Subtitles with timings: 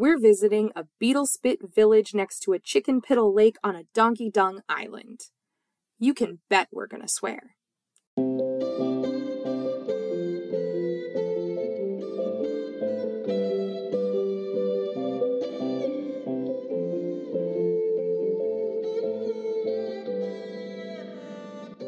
[0.00, 4.30] We're visiting a beetle spit village next to a chicken piddle lake on a donkey
[4.30, 5.20] dung island.
[5.98, 7.56] You can bet we're gonna swear.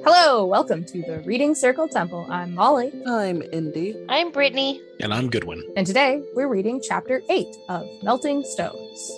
[0.04, 2.26] Hello, welcome to the Reading Circle Temple.
[2.28, 3.96] I'm Molly, I'm Indy.
[4.08, 4.80] I'm Brittany.
[5.00, 5.62] And I'm Goodwin.
[5.76, 9.12] and today we're reading chapter 8 of Melting Stones.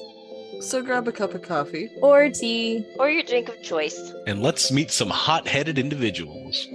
[0.61, 1.91] So grab a cup of coffee.
[2.03, 2.87] Or tea.
[2.99, 4.13] Or your drink of choice.
[4.27, 6.67] And let's meet some hot headed individuals.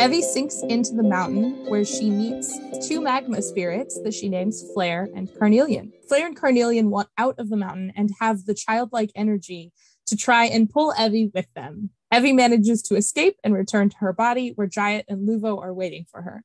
[0.00, 5.08] Evvy sinks into the mountain where she meets two magma spirits that she names Flare
[5.14, 5.92] and Carnelian.
[6.08, 9.72] Flare and Carnelian want out of the mountain and have the childlike energy
[10.06, 11.90] to try and pull Evvy with them.
[12.12, 16.06] Evvy manages to escape and return to her body where Jayat and Luvo are waiting
[16.10, 16.42] for her.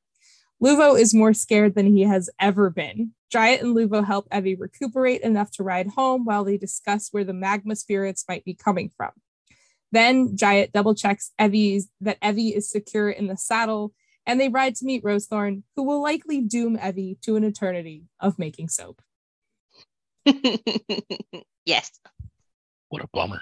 [0.62, 3.12] Luvo is more scared than he has ever been.
[3.32, 7.32] Jayat and Luvo help Evvy recuperate enough to ride home while they discuss where the
[7.32, 9.10] magma spirits might be coming from.
[9.90, 13.94] Then Jayat double checks Evvy's that Evvy is secure in the saddle,
[14.26, 18.38] and they ride to meet Rosethorn, who will likely doom Evvy to an eternity of
[18.38, 19.00] making soap.
[21.64, 21.92] yes.
[22.88, 23.40] What a bummer.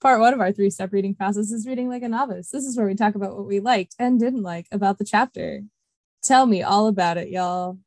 [0.00, 2.50] Part one of our three step reading process is reading like a novice.
[2.50, 5.62] This is where we talk about what we liked and didn't like about the chapter.
[6.22, 7.78] Tell me all about it, y'all.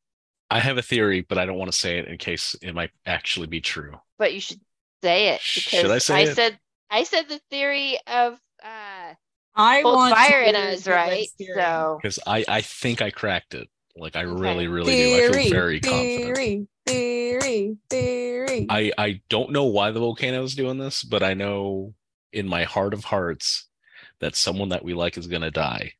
[0.50, 2.90] I have a theory, but I don't want to say it in case it might
[3.06, 3.94] actually be true.
[4.22, 4.60] But you should
[5.02, 6.34] say it because Should I say it?
[6.36, 9.14] said I said the theory of uh
[9.56, 11.28] I hold want fire to in us, right?
[11.56, 13.68] So Because I, I think I cracked it.
[13.96, 14.54] Like I Okay.
[14.54, 15.12] really, really do.
[15.12, 16.36] I feel very confident.
[16.36, 18.66] theory, theory, theory.
[18.70, 21.94] I, I don't know why the volcano is doing this, but I know
[22.32, 23.68] in my heart of hearts
[24.20, 25.94] that someone that we like is gonna die.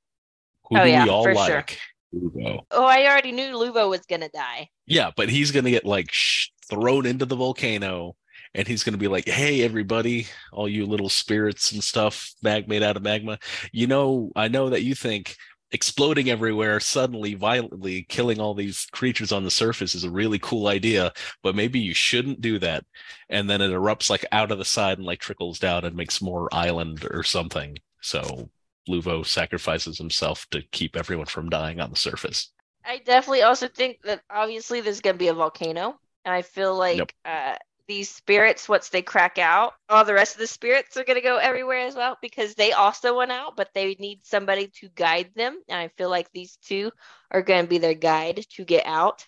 [0.68, 1.46] Who Oh, do yeah, we all like?
[1.46, 1.64] sure.
[2.14, 2.60] Luvo.
[2.70, 4.68] oh I already knew Luvo was gonna die.
[4.86, 8.16] Yeah, but he's gonna get like sh- thrown into the volcano,
[8.54, 12.82] and he's gonna be like, "Hey, everybody, all you little spirits and stuff, mag made
[12.82, 13.38] out of magma.
[13.72, 15.36] You know, I know that you think
[15.70, 20.66] exploding everywhere suddenly, violently, killing all these creatures on the surface is a really cool
[20.68, 21.12] idea,
[21.42, 22.84] but maybe you shouldn't do that."
[23.30, 26.20] And then it erupts like out of the side and like trickles down and makes
[26.20, 27.78] more island or something.
[28.02, 28.50] So
[28.88, 32.52] Luvo sacrifices himself to keep everyone from dying on the surface.
[32.84, 35.98] I definitely also think that obviously there's gonna be a volcano.
[36.24, 37.56] And I feel like uh
[37.88, 41.36] these spirits, once they crack out, all the rest of the spirits are gonna go
[41.36, 45.60] everywhere as well because they also went out, but they need somebody to guide them.
[45.68, 46.90] And I feel like these two
[47.30, 49.26] are gonna be their guide to get out.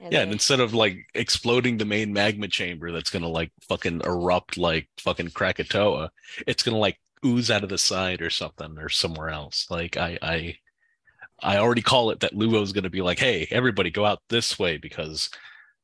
[0.00, 4.02] And Yeah, and instead of like exploding the main magma chamber that's gonna like fucking
[4.04, 6.10] erupt like fucking Krakatoa,
[6.46, 9.66] it's gonna like ooze out of the side or something or somewhere else.
[9.70, 10.56] Like I I
[11.42, 14.76] I already call it that Luvo's gonna be like, hey, everybody go out this way
[14.76, 15.30] because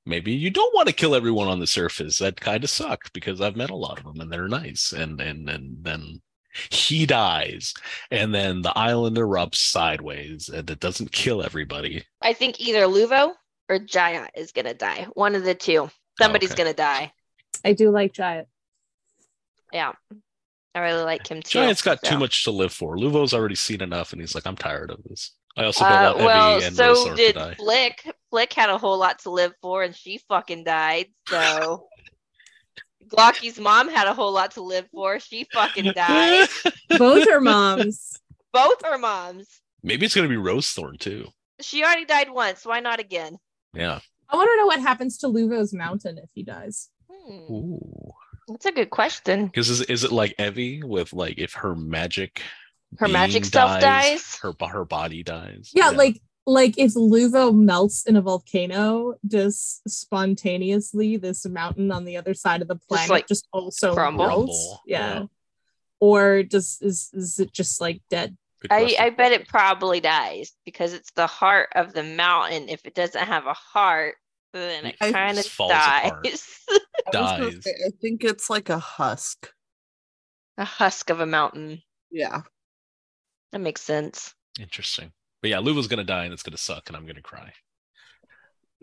[0.06, 2.18] maybe you don't want to kill everyone on the surface.
[2.18, 4.92] That kind of sucks because I've met a lot of them and they're nice.
[4.92, 6.22] And and and then
[6.70, 7.72] he dies,
[8.10, 12.04] and then the island erupts sideways, and it doesn't kill everybody.
[12.20, 13.32] I think either Luvo
[13.68, 15.06] or Jaya is gonna die.
[15.14, 15.90] One of the two.
[16.20, 16.64] Somebody's okay.
[16.64, 17.12] gonna die.
[17.64, 18.46] I do like Jayat.
[19.72, 19.92] Yeah.
[20.74, 21.58] I really like him too.
[21.58, 22.96] Jayat's got too much to live for.
[22.96, 25.32] Luvo's already seen enough, and he's like, I'm tired of this.
[25.56, 27.54] I also don't Uh, want well, Evvy and so Rosor to did die.
[27.54, 28.14] Flick.
[28.30, 31.08] Flick had a whole lot to live for, and she fucking died.
[31.28, 31.88] So
[33.08, 35.18] Glaki's mom had a whole lot to live for.
[35.20, 36.48] She fucking died.
[36.98, 38.18] Both are moms.
[38.52, 39.48] Both her moms.
[39.82, 41.28] Maybe it's gonna be Rosethorn too.
[41.60, 42.64] She already died once.
[42.64, 43.36] Why not again?
[43.74, 44.00] Yeah.
[44.28, 46.88] I want to know what happens to Luvo's mountain if he dies.
[47.10, 47.91] Hmm, Ooh.
[48.48, 49.46] That's a good question.
[49.46, 52.42] Because is, is it like Evvy with like if her magic
[52.98, 54.38] Her magic being self dies.
[54.42, 55.70] her her body dies?
[55.74, 62.16] Yeah, like like if Luvo melts in a volcano, does spontaneously this mountain on the
[62.16, 64.26] other side of the planet like, just, also crumble?
[64.26, 64.76] melts?
[64.86, 65.20] Yeah.
[65.20, 65.24] yeah.
[66.00, 68.36] Or does is is it just like dead?
[68.70, 68.96] I.
[68.98, 72.68] I bet it probably dies because it's the heart of the mountain.
[72.68, 74.16] If it doesn't have a heart,
[74.52, 76.58] then it kind of Just dies.
[76.70, 77.58] I dies.
[77.62, 79.50] say, I think it's like a husk.
[80.58, 81.82] a husk of a mountain.
[82.10, 82.42] Yeah.
[83.52, 84.34] That makes sense.
[84.60, 85.12] Interesting.
[85.40, 87.52] But yeah, Luvo's gonna die and it's gonna suck and I'm gonna cry.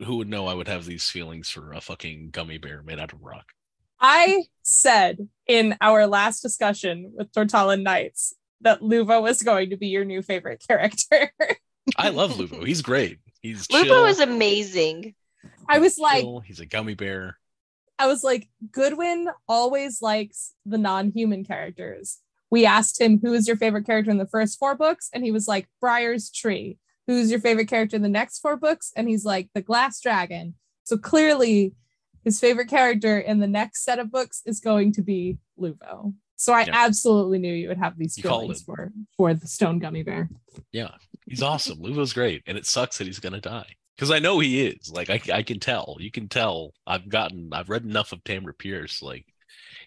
[0.05, 3.13] Who would know I would have these feelings for a fucking gummy bear made out
[3.13, 3.51] of rock?
[3.99, 9.87] I said in our last discussion with Tortala Knights that Luvo was going to be
[9.87, 11.31] your new favorite character.
[11.97, 12.65] I love Luvo.
[12.65, 13.19] He's great.
[13.41, 14.05] He's Luvo chill.
[14.05, 15.15] is amazing.
[15.67, 17.37] I was like, he's a gummy bear.
[17.97, 22.19] I was like, Goodwin always likes the non-human characters.
[22.49, 25.31] We asked him who is your favorite character in the first four books, and he
[25.31, 26.77] was like Briar's Tree.
[27.07, 28.91] Who's your favorite character in the next four books?
[28.95, 30.55] And he's like the Glass Dragon.
[30.83, 31.73] So clearly,
[32.23, 36.13] his favorite character in the next set of books is going to be Luvo.
[36.37, 36.71] So I Yeah.
[36.73, 40.29] absolutely knew you would have these You feelings for for the Stone Gummy Bear.
[40.71, 40.91] Yeah,
[41.27, 41.79] he's awesome.
[41.79, 44.89] Luvo's great, and it sucks that he's gonna die because I know he is.
[44.89, 45.97] Like I, I can tell.
[45.99, 46.73] You can tell.
[46.87, 47.49] I've gotten.
[47.51, 49.25] I've read enough of Tamora Pierce, like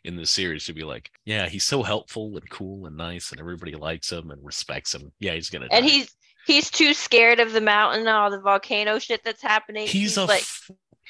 [0.04, 3.40] in the series, to be like, yeah, he's so helpful and cool and nice, and
[3.40, 5.12] everybody likes him and respects him.
[5.18, 5.68] Yeah, he's gonna.
[5.70, 5.90] And die.
[5.90, 6.14] he's
[6.46, 9.86] he's too scared of the mountain, all the volcano shit that's happening.
[9.86, 10.26] he's, a.
[10.26, 10.44] like,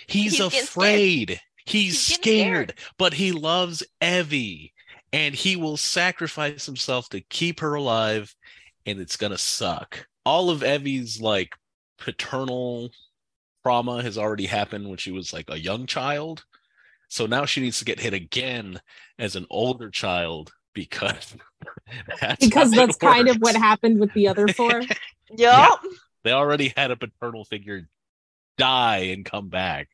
[0.06, 0.64] he's, he's scared.
[0.64, 1.40] afraid.
[1.64, 2.74] He's, He's scared, scared.
[2.98, 4.70] but he loves Evvy,
[5.12, 8.32] and he will sacrifice himself to keep her alive,
[8.86, 10.06] and it's gonna suck.
[10.24, 11.56] All of Evvy's like
[12.02, 12.90] paternal
[13.62, 16.44] trauma has already happened when she was like a young child,
[17.08, 18.80] so now she needs to get hit again
[19.18, 21.36] as an older child because
[22.20, 24.82] that's Because that's kind of what happened with the other four.
[25.36, 25.80] yup.
[26.24, 27.88] They already had a paternal figure
[28.58, 29.88] die and come back.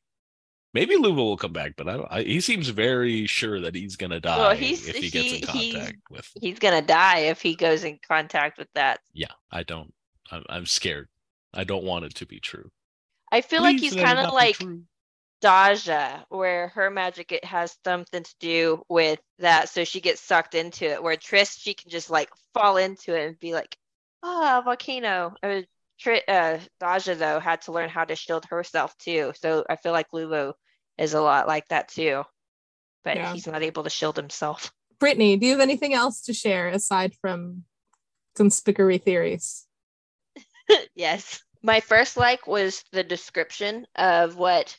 [0.74, 2.08] Maybe Luvo will come back, but I don't.
[2.10, 5.48] I, he seems very sure that he's gonna die Well, he's- if he gets in
[5.58, 6.30] he- contact with.
[6.40, 9.00] He's gonna die if he goes in contact with that.
[9.12, 9.92] Yeah, I don't.
[10.30, 11.08] I'm, I'm scared.
[11.54, 12.70] I don't want it to be true.
[13.30, 14.82] I feel like he's kind of like true.
[15.40, 20.54] Daja, where her magic it has something to do with that, so she gets sucked
[20.54, 21.02] into it.
[21.02, 23.76] Where Tris, she can just like fall into it and be like,
[24.22, 25.62] "Ah, volcano." Uh,
[25.98, 29.92] Tri- uh, Daja though had to learn how to shield herself too, so I feel
[29.92, 30.54] like Luvo
[30.96, 32.24] is a lot like that too,
[33.04, 33.32] but Yeah.
[33.32, 34.72] he's not able to shield himself.
[34.98, 37.64] Brittany, do you have anything else to share aside from
[38.34, 39.67] conspicatory theories?
[40.94, 41.42] yes.
[41.62, 44.76] My first like was the description of what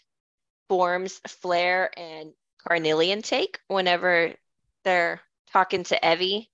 [0.69, 2.33] forms Flare and
[2.67, 4.33] Carnelian take whenever
[4.83, 5.21] they're
[5.51, 6.47] talking to Evvy.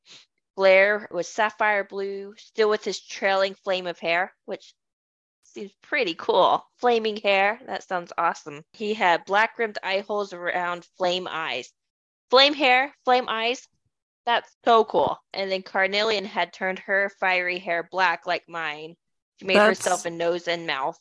[0.56, 4.74] Flare was sapphire blue, still with his trailing flame of hair, which
[5.44, 6.66] seems pretty cool.
[6.78, 8.64] Flaming hair, that sounds awesome.
[8.72, 11.72] He had black rimmed eye holes around flame eyes.
[12.30, 13.68] Flame hair, flame eyes,
[14.26, 15.18] that's so cool.
[15.34, 18.96] And then Carnelian had turned her fiery hair black like mine.
[19.38, 21.00] She made That's- herself a nose and mouth.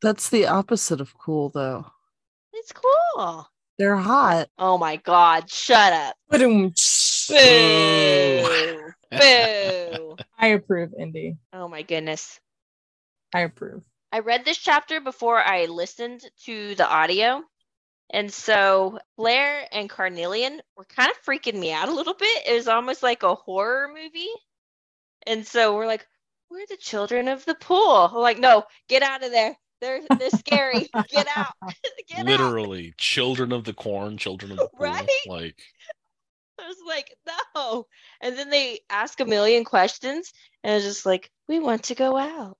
[0.00, 1.86] That's the opposite of cool, though.
[2.52, 3.46] It's cool.
[3.78, 4.48] They're hot.
[4.58, 6.16] Oh my god, shut up.
[6.28, 6.72] Ba-dum.
[7.28, 8.92] Boo.
[9.10, 10.16] Boo.
[10.38, 11.36] I approve, Indy.
[11.52, 12.40] Oh my goodness.
[13.32, 13.82] I approve.
[14.10, 17.42] I read this chapter before I listened to the audio.
[18.10, 22.46] And so Flare and Carnelian were kind of freaking me out a little bit.
[22.46, 24.28] It was almost like a horror movie.
[25.26, 26.06] And so we're like,
[26.52, 28.10] we're the children of the pool.
[28.12, 29.56] We're like, no, get out of there.
[29.80, 30.88] They're they're scary.
[31.08, 31.54] get out.
[32.08, 32.26] get out.
[32.26, 34.86] Literally, children of the corn, children of the pool.
[34.86, 35.08] Right?
[35.26, 35.58] Like,
[36.60, 37.16] I was like,
[37.56, 37.86] no.
[38.20, 40.32] And then they ask a million questions,
[40.62, 42.58] and it's just like, we want to go out.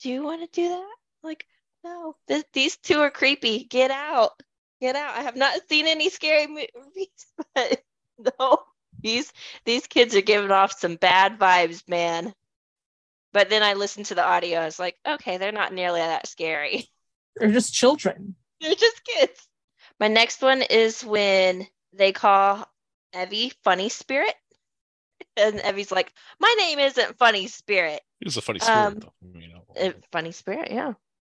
[0.00, 0.94] Do you want to do that?
[1.22, 1.44] Like,
[1.84, 2.16] no.
[2.28, 3.64] Th- these two are creepy.
[3.64, 4.32] Get out.
[4.80, 5.16] Get out.
[5.16, 7.82] I have not seen any scary movies, but
[8.38, 8.58] no,
[9.00, 9.32] these
[9.64, 12.32] these kids are giving off some bad vibes, man.
[13.32, 14.60] But then I listened to the audio.
[14.60, 16.88] I was like, okay, they're not nearly that scary.
[17.36, 18.34] They're just children.
[18.60, 19.46] They're just kids.
[20.00, 22.66] My next one is when they call
[23.14, 24.34] Evvy Funny Spirit.
[25.36, 28.00] And Evvy's like, My name isn't Funny Spirit.
[28.18, 29.12] he was a funny spirit, Um, though.
[29.38, 30.94] You know, Uh, funny Spirit, yeah.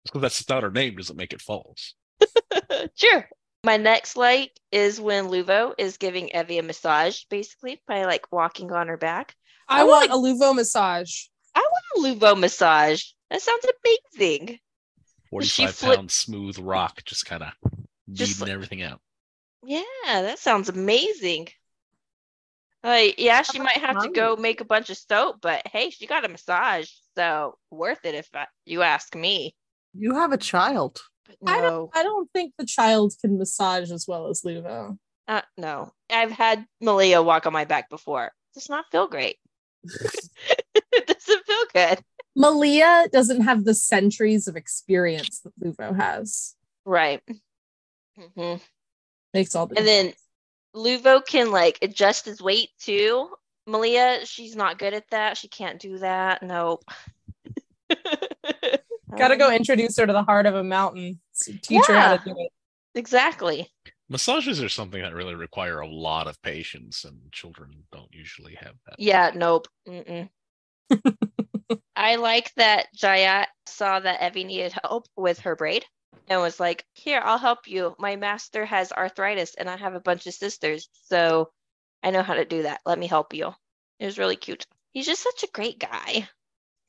[0.05, 1.95] because that's not her name doesn't make it false.
[2.95, 3.27] sure.
[3.65, 8.71] My next like is when Luvo is giving Evvy a massage, basically, by like walking
[8.71, 9.35] on her back.
[9.67, 11.25] I, I want wanna- a Luvo massage.
[11.95, 13.03] I want want a Luvo massage.
[13.29, 13.65] That sounds
[14.17, 14.47] amazing.
[15.41, 17.51] she 45 flip- pound smooth rock, just kind of
[18.11, 18.99] Just beating like- everything out.
[19.63, 21.49] Yeah, that sounds amazing.
[22.81, 26.07] Like, yeah, she might have to go make a bunch of soap, but hey, she
[26.07, 29.53] got a massage, so worth it if I, you ask me.
[29.93, 31.01] You have a child.
[31.27, 34.97] But I no, don't I don't think the child can massage as well as Luvo.
[35.27, 35.91] uh, no.
[36.09, 38.27] I've had Malia walk on my back before.
[38.27, 39.35] It does not feel great.
[41.61, 42.03] it good.
[42.35, 46.55] Malia doesn't have the centuries of experience that Luvo has.
[46.85, 47.21] Right.
[48.35, 48.55] hmm
[49.33, 50.13] Makes all the And then
[50.75, 53.29] Luvo can like adjust his weight too.
[53.67, 55.37] Malia, she's not good at that.
[55.37, 56.41] She can't do that.
[56.41, 56.83] Nope.
[59.17, 61.19] gotta go introduce her to the heart of a mountain.
[61.41, 62.51] to Teach her how to do it.
[62.95, 63.71] Exactly.
[64.09, 68.73] Massages are something that really require a lot of patience, and children don't usually have
[68.87, 68.95] that.
[68.97, 69.67] Yeah, nope.
[71.99, 75.85] I like that Jaya saw that Evvy needed help with her braid
[76.29, 77.93] and was like, Here, I'll help you.
[77.99, 80.87] My master has arthritis and I have a bunch of sisters.
[81.07, 81.51] So
[82.01, 82.79] I know how to do that.
[82.85, 83.53] Let me help you.
[83.99, 84.65] It was really cute.
[84.91, 86.29] He's just such a great guy.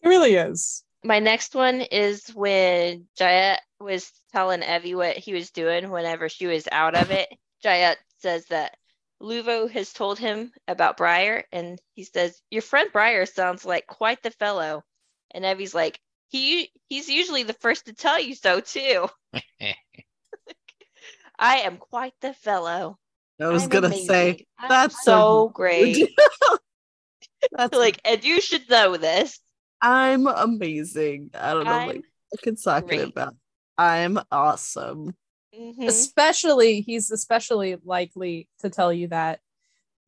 [0.00, 0.84] It really is.
[1.02, 6.46] My next one is when Jaya was telling Evvy what he was doing whenever she
[6.46, 7.28] was out of it.
[7.64, 8.76] Jaya says that
[9.20, 14.22] Luvo has told him about Briar, and he says, Your friend Briar sounds like quite
[14.22, 14.84] the fellow.
[15.32, 19.08] And Evvy's like, he he's usually the first to tell you so too.
[21.38, 22.98] I am quite the fellow.
[23.40, 24.46] I was I'm gonna say amazing.
[24.58, 26.08] I'm that's so a- great.
[27.52, 29.40] that's like, and you should know this.
[29.80, 31.30] I'm amazing.
[31.34, 33.00] I don't know I'm like I can suck great.
[33.00, 33.34] it about.
[33.78, 35.14] I'm awesome.
[35.58, 35.88] Mhm.
[35.88, 39.40] Especially he's especially likely to tell you that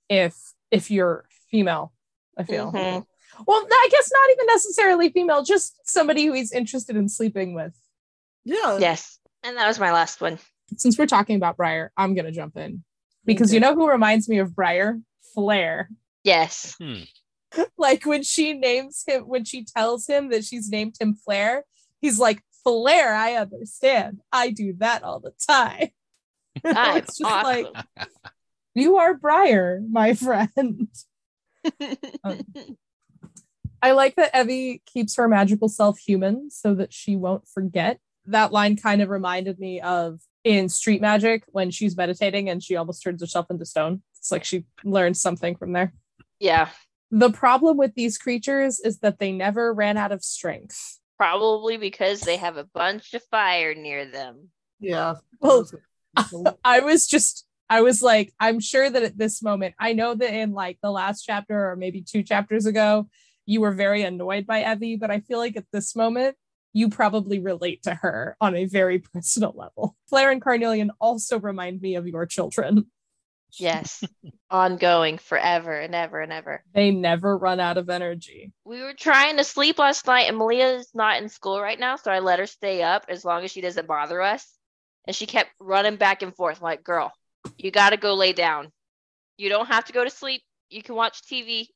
[0.08, 0.36] if
[0.70, 1.92] if you're female,
[2.36, 2.70] I feel.
[2.70, 3.06] Mhm.
[3.46, 7.72] Well, I guess not even necessarily female, just somebody who he's interested in sleeping with.
[8.44, 8.78] Yeah.
[8.78, 9.18] Yes.
[9.42, 10.38] And that was my last one.
[10.76, 12.84] Since we're talking about Briar, I'm gonna jump in.
[13.24, 13.54] Because Okay.
[13.56, 14.98] you know who reminds me of Briar?
[15.34, 15.90] Flare.
[16.24, 16.76] Yes.
[16.80, 17.02] Hmm.
[17.78, 21.64] like when she names him when she tells him that she's named him Flare,
[22.00, 24.20] he's like, Flare, I understand.
[24.32, 25.88] I do that all the time.
[26.64, 27.66] I'm it's just like
[28.74, 30.88] you are Briar, my friend.
[33.82, 37.98] I like that Evvy keeps her magical self human so that she won't forget.
[38.26, 42.76] That line kind of reminded me of in Street Magic when she's meditating and she
[42.76, 44.02] almost turns herself into stone.
[44.18, 45.92] It's like she learned something from there.
[46.38, 46.68] yeah.
[47.14, 50.98] The problem with these creatures is that they never ran out of strength.
[51.18, 54.48] Probably because they have a bunch of fire near them.
[54.80, 55.16] Yeah.
[55.38, 55.68] Well,
[56.64, 60.32] I was just, I was like, I'm sure that at this moment, I know that
[60.32, 63.08] in like the last chapter or maybe two chapters ago,
[63.46, 66.36] you were very annoyed by Evvy, but I feel like at this moment,
[66.72, 69.96] you probably relate to her on a very personal level.
[70.08, 72.86] Flare and Carnelian also remind me of your children.
[73.58, 74.02] Yes.
[74.50, 76.64] Ongoing forever and ever and ever.
[76.74, 78.52] They never run out of energy.
[78.64, 82.10] We were trying to sleep last night, and Malia's not in school right now, so
[82.10, 84.48] I let her stay up as long as she doesn't bother us.
[85.06, 87.12] And she kept running back and forth, like, girl,
[87.58, 88.72] you got to go lay down.
[89.36, 90.42] You don't have to go to sleep.
[90.70, 91.66] You can watch TV.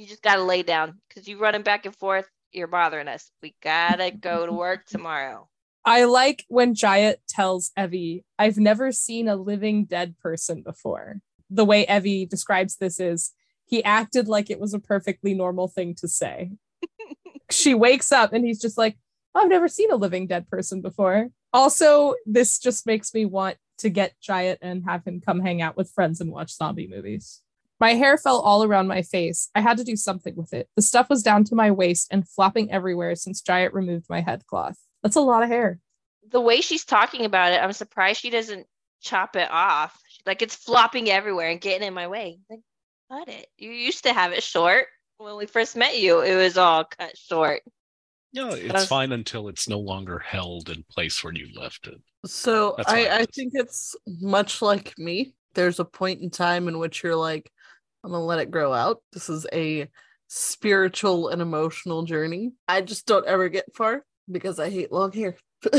[0.00, 2.26] You just got to lay down because you running back and forth.
[2.52, 3.30] You're bothering us.
[3.42, 5.50] We got to go to work tomorrow.
[5.84, 11.20] I like when Jayat tells Evvy, I've never seen a living dead person before.
[11.50, 13.32] The way Evvy describes this is
[13.66, 16.52] he acted like it was a perfectly normal thing to say.
[17.50, 18.96] she wakes up and he's just like,
[19.34, 21.28] I've never seen a living dead person before.
[21.52, 25.76] Also, this just makes me want to get Jayat and have him come hang out
[25.76, 27.42] with friends and watch zombie movies.
[27.80, 29.48] My hair fell all around my face.
[29.54, 30.68] I had to do something with it.
[30.76, 34.44] The stuff was down to my waist and flopping everywhere since Jayat removed my head
[34.46, 34.76] cloth.
[35.02, 35.80] That's a lot of hair.
[36.30, 38.66] The way she's talking about it, I'm surprised she doesn't
[39.00, 39.98] chop it off.
[40.08, 42.38] She's like, it's flopping everywhere and getting in my way.
[42.50, 42.60] Like,
[43.10, 43.46] cut it.
[43.56, 44.86] You used to have it short.
[45.16, 47.62] When we first met you, it was all cut short.
[48.32, 52.00] No, it's was- fine until it's no longer held in place where you left it.
[52.26, 55.34] So That's I, it I think it's much like me.
[55.54, 57.50] There's a point in time in which you're like,
[58.04, 59.02] I'm gonna let it grow out.
[59.12, 59.88] This is a
[60.28, 62.52] spiritual and emotional journey.
[62.68, 65.36] I just don't ever get far because I hate long hair.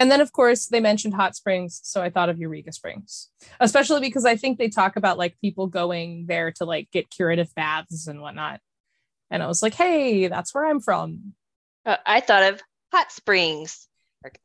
[0.00, 1.80] And then, of course, they mentioned hot springs.
[1.82, 5.66] So I thought of Eureka Springs, especially because I think they talk about like people
[5.66, 8.60] going there to like get curative baths and whatnot.
[9.28, 11.34] And I was like, hey, that's where I'm from,
[11.84, 13.88] Uh, I thought of hot springs.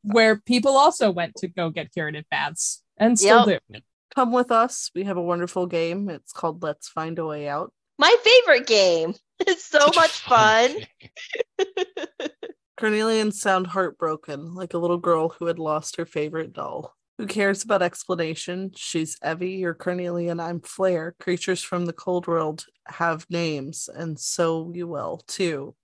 [0.02, 3.64] where people also went to go get curative baths and still Yep.
[3.70, 3.80] do.
[4.16, 4.92] Come with us.
[4.94, 6.10] We have a wonderful game.
[6.10, 7.74] It's called Let's Find a Way Out.
[7.98, 9.16] My favorite game.
[9.46, 10.74] It's so much fun.
[11.58, 11.68] game.
[12.78, 16.96] Carnelian's sound heartbroken, like a little girl who had lost her favorite doll.
[17.18, 18.72] Who cares about explanation?
[18.76, 21.14] She's Evvy, you're Carnelian, I'm Flare.
[21.20, 25.76] Creatures from the cold world have names, and so you will too.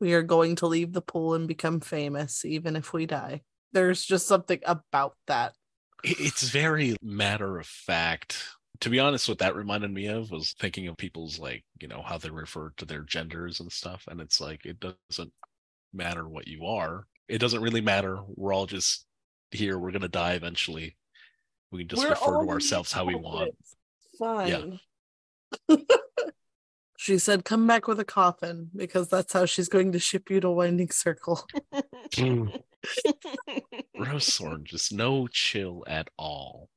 [0.00, 3.42] We are going to leave the pool and become famous, even if we die.
[3.72, 5.54] There's just something about that.
[6.04, 8.44] It- It's very matter of fact.
[8.80, 12.00] To be honest, what that reminded me of was thinking of people's like, you know,
[12.02, 14.04] how they refer to their genders and stuff.
[14.06, 15.32] And it's like, it doesn't
[15.92, 17.06] matter what you are.
[17.26, 18.20] It doesn't really matter.
[18.36, 19.04] We're all just
[19.50, 19.78] here.
[19.78, 20.96] We're going to die eventually.
[21.72, 23.52] We can just We're refer to ourselves how we want.
[24.18, 24.78] Fine.
[27.00, 30.40] she said, come back with a coffin because that's how she's going to ship you
[30.40, 31.46] to Winding Circle.
[33.96, 36.68] Rose Thorn, just no chill at all.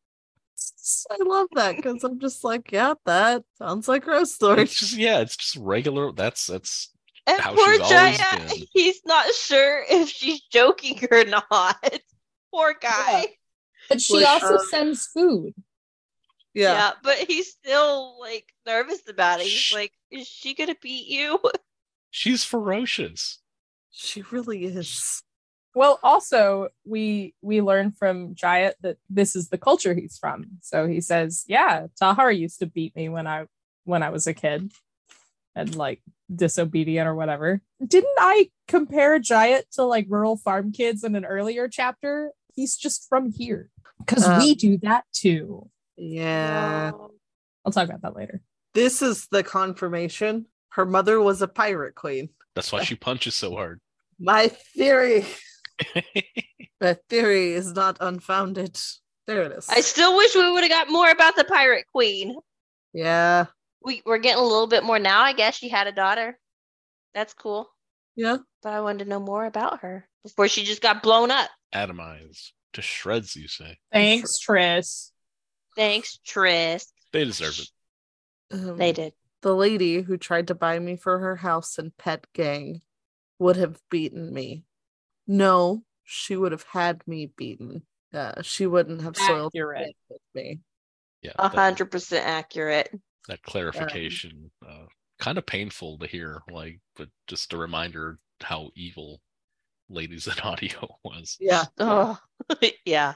[1.09, 4.59] I love that because I'm just like, yeah, that sounds like Rose Thorn.
[4.59, 6.11] It's just yeah, it's just regular.
[6.11, 6.91] That's that's
[7.25, 8.63] and How poor she's always Jaya, been.
[8.73, 11.99] he's not sure if she's joking or not.
[12.53, 13.25] poor guy.
[13.89, 15.53] But she Like, also uh, sends food.
[16.53, 16.73] Yeah.
[16.73, 16.91] Yeah.
[17.03, 19.43] but he's still like nervous about it.
[19.43, 19.73] He's Shh.
[19.73, 21.39] like, is she gonna beat you?
[22.11, 23.39] she's ferocious.
[23.91, 25.23] she really is.
[25.73, 30.45] Well, also we we learn from Jayat that this is the culture he's from.
[30.61, 33.45] So he says, "Yeah, Tahar used to beat me when I
[33.85, 34.73] when I was a kid,
[35.55, 36.01] and like
[36.35, 41.69] disobedient or whatever." Didn't I compare Jayat to like rural farm kids in an earlier
[41.69, 42.31] chapter?
[42.53, 45.69] He's just from here because Um, we do that too.
[45.97, 46.91] Yeah.
[46.91, 47.11] No.
[47.65, 48.41] I'll talk about that later.
[48.73, 50.45] This is the confirmation.
[50.69, 52.29] Her mother was a pirate queen.
[52.55, 53.79] That's why she punches so hard.
[54.19, 55.25] My theory.
[56.81, 58.79] My theory is not unfounded.
[59.27, 59.69] There it is.
[59.69, 62.35] I still wish we would have got more about the pirate queen.
[62.93, 63.45] yeah.
[63.83, 65.21] We we're getting a little bit more now.
[65.21, 66.37] I guess she had a daughter.
[67.15, 67.67] That's cool.
[68.15, 68.37] Yeah.
[68.61, 71.49] But I wanted to know more about her before she just got blown up.
[71.73, 73.79] Atomized to shreds, you say.
[73.91, 75.11] Thanks, Tris.
[75.75, 76.91] Thanks, Tris.
[77.13, 77.69] They deserve it.
[78.51, 79.13] Um, They did.
[79.41, 82.81] The lady who tried to buy me for her house and pet gang
[83.39, 84.65] would have beaten me.
[85.25, 87.83] No, she would have had me beaten.
[88.13, 89.95] Uh, she wouldn't have soiled Accurate.
[90.09, 90.59] with me.
[91.21, 91.31] Yeah.
[91.39, 92.91] A hundred percent accurate.
[93.27, 94.85] that clarification uh,
[95.19, 99.21] kind of painful to hear like but just a reminder how evil
[99.87, 101.65] ladies in audio was Yeah.
[101.77, 102.19] Oh,
[102.85, 103.13] yeah.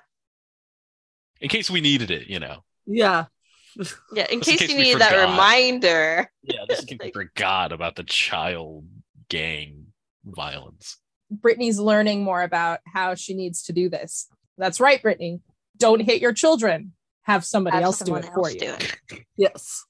[1.42, 3.26] In case we needed it you know Yeah.
[4.14, 4.26] Yeah.
[4.30, 6.32] In Just in case case you we needed that reminder.
[6.44, 8.86] yeah this in case we Like- forgot about the child
[9.30, 9.88] gang
[10.24, 10.98] violence
[11.32, 14.28] Brittany's learning more about how she needs to do this.
[14.60, 15.42] That's right, Brittany.
[15.76, 16.94] Don't hit your children.
[17.24, 18.60] Have somebody Have else do someone it for you.
[18.62, 19.26] it.
[19.36, 19.84] Yes.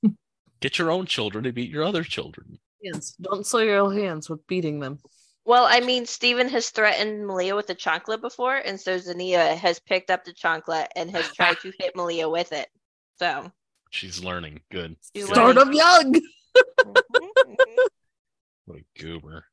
[0.62, 3.16] get your own children to beat your other children Hands.
[3.22, 5.00] Don't soil your hands with beating them.
[5.46, 9.80] Well, I mean, Steven has threatened Malia with the chancla before, and so Zania has
[9.80, 12.68] picked up the chancla and has tried to hit Malia with it.
[13.20, 13.52] So,
[13.92, 15.34] she's learning good She's Good.
[15.36, 16.14] Start them young.
[16.86, 17.78] mhm,
[18.66, 19.46] what a goober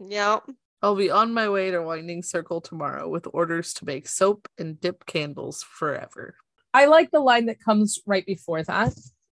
[0.00, 0.42] yep.
[0.82, 4.80] I'll be on my way to Winding Circle tomorrow with orders to make soap and
[4.80, 6.36] dip candles forever.
[6.74, 8.92] I like the line that comes right before that,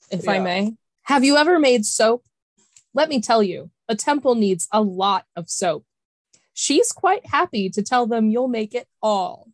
[0.09, 0.73] if I may.
[1.03, 2.23] Have you ever made soap?
[2.93, 5.85] Let me tell you, a temple needs a lot of soap.
[6.53, 9.49] She's quite happy to tell them you'll make it all,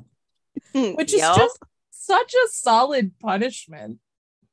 [0.72, 1.36] which is Yup.
[1.36, 1.58] just
[1.90, 3.98] such a solid punishment.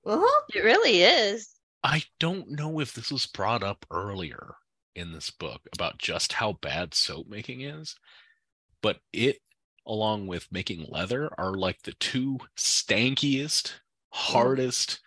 [0.05, 0.41] Uh-huh.
[0.55, 1.49] it really is.
[1.83, 4.55] i don't know if this was brought up earlier
[4.95, 7.95] in this book about just how bad soap making is
[8.81, 9.39] but it
[9.85, 13.73] along with making leather are like the two stankiest
[14.11, 14.99] hardest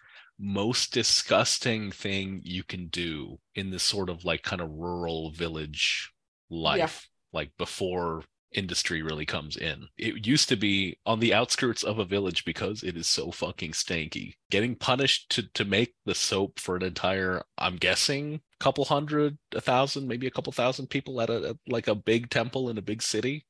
[0.42, 6.12] most disgusting thing you can do in this sort of like kind of rural village
[6.50, 9.88] life like before industry really comes in.
[9.96, 13.72] It used to be on the outskirts of a village because it is so fucking
[13.72, 14.35] stanky.
[14.50, 19.61] Getting punished to to make the soap for an entire i'm guessing couple hundred a
[19.61, 22.83] thousand maybe a couple thousand people at a at like a big temple in a
[22.83, 23.44] big city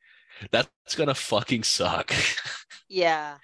[0.50, 2.12] that's gonna fucking suck.
[2.88, 3.38] Yeah.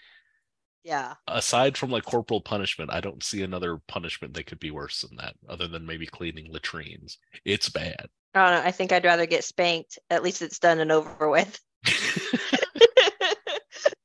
[0.84, 1.14] Yeah.
[1.26, 5.16] aside from like corporal punishment, I don't see another punishment that could be worse than
[5.16, 7.18] that, other than maybe cleaning latrines.
[7.44, 8.08] It's bad.
[8.34, 8.68] I don't know.
[8.68, 9.98] I think I'd rather get spanked.
[10.10, 11.60] At least it's done and over with.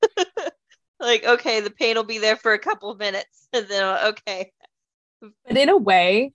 [1.00, 4.52] like, okay, the pain will be there for a couple of minutes, and then okay.
[5.22, 6.32] But in a way,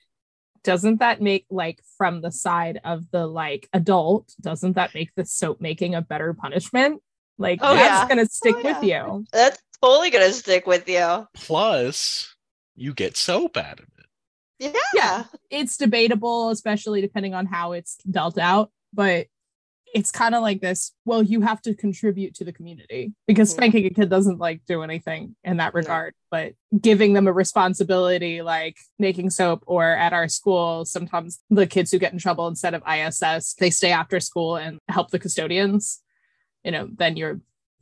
[0.65, 5.25] doesn't that make like from the side of the like adult, doesn't that make the
[5.25, 7.03] soap making a better punishment?
[7.39, 8.09] Like Oh, that's yeah.
[8.09, 9.25] gonna stick Oh, with you.
[9.33, 11.27] That's totally gonna stick with you.
[11.35, 12.35] Plus,
[12.77, 14.07] you get soap out of it.
[14.59, 14.73] Yeah.
[14.95, 15.25] Yeah.
[15.51, 18.71] it's debatable, especially depending on how it's dealt out.
[18.93, 19.27] But
[19.95, 23.59] it's kind of like this well, you have to contribute to the community because mm-hmm.
[23.59, 25.79] spanking a kid doesn't like do anything in that No.
[25.79, 26.15] regard.
[26.31, 31.91] But giving them a responsibility like making soap or at our school, sometimes the kids
[31.91, 36.01] who get in trouble instead of ISS, they stay after school and help the custodians.
[36.65, 37.41] You know, then you're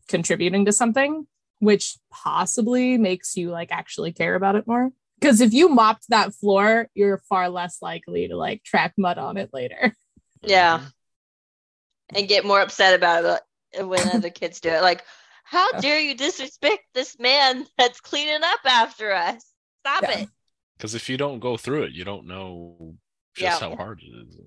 [0.09, 1.27] contributing to something,
[1.59, 4.90] which possibly makes you like actually care about it more.
[5.19, 9.37] Because if you mopped that floor, you're far less likely to like track mud on
[9.37, 9.95] it later.
[10.42, 10.79] Yeah.
[10.79, 12.16] Mm-hmm.
[12.19, 14.83] And get more upset about it uh, when other kids do it.
[14.83, 15.03] Like,
[15.45, 19.45] how dare you disrespect this man that's cleaning up after us?
[19.81, 20.19] Stop Yeah.
[20.21, 20.29] it.
[20.77, 22.97] Because if you don't go through it, you don't know
[23.35, 23.69] just Yeah.
[23.71, 24.38] how hard it is.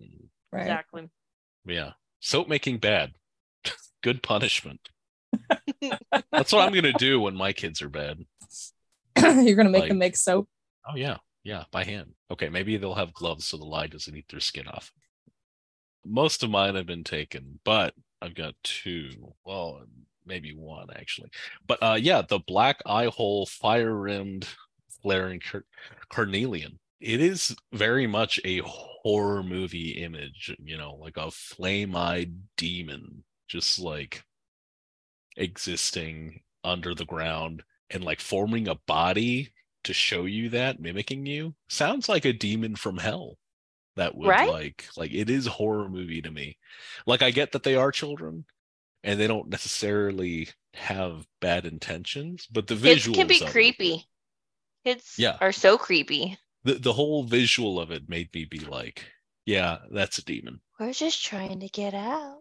[0.52, 0.62] Right.
[0.62, 1.10] Exactly.
[1.66, 1.94] yeah.
[2.20, 3.14] Soap making bad.
[4.04, 4.90] Good punishment.
[6.32, 8.20] That's what I'm gonna do when my kids are bad.
[9.18, 10.48] you're gonna make Like- them make soap.
[10.88, 12.14] Oh yeah, yeah, by hand.
[12.32, 14.92] Okay, maybe they'll have gloves so the lye doesn't eat their skin off.
[16.06, 19.34] Most of mine have been taken, but I've got two.
[19.46, 19.82] Well,
[20.26, 21.30] maybe one actually.
[21.68, 24.48] But uh yeah, the black eye hole fire rimmed
[25.02, 25.66] flaring car-
[26.10, 26.80] carnelian.
[27.02, 33.80] It is very much a horror movie image, you know, like a flame-eyed demon just
[33.80, 34.22] like
[35.40, 39.52] existing under the ground and like forming a body
[39.84, 43.38] to show you that mimicking you sounds like a demon from hell
[43.96, 44.50] that would Right?
[44.50, 46.58] like like it is horror movie to me
[47.06, 48.46] like i get that they are children
[49.04, 53.52] and they don't necessarily have bad intentions but the Kids visuals can be of it-
[53.52, 54.06] creepy.
[54.86, 55.38] Kids Yeah.
[55.42, 56.38] are so creepy.
[56.64, 59.06] the, the whole visual of it made me be like
[59.46, 62.40] yeah that's a demon We're just trying to get out.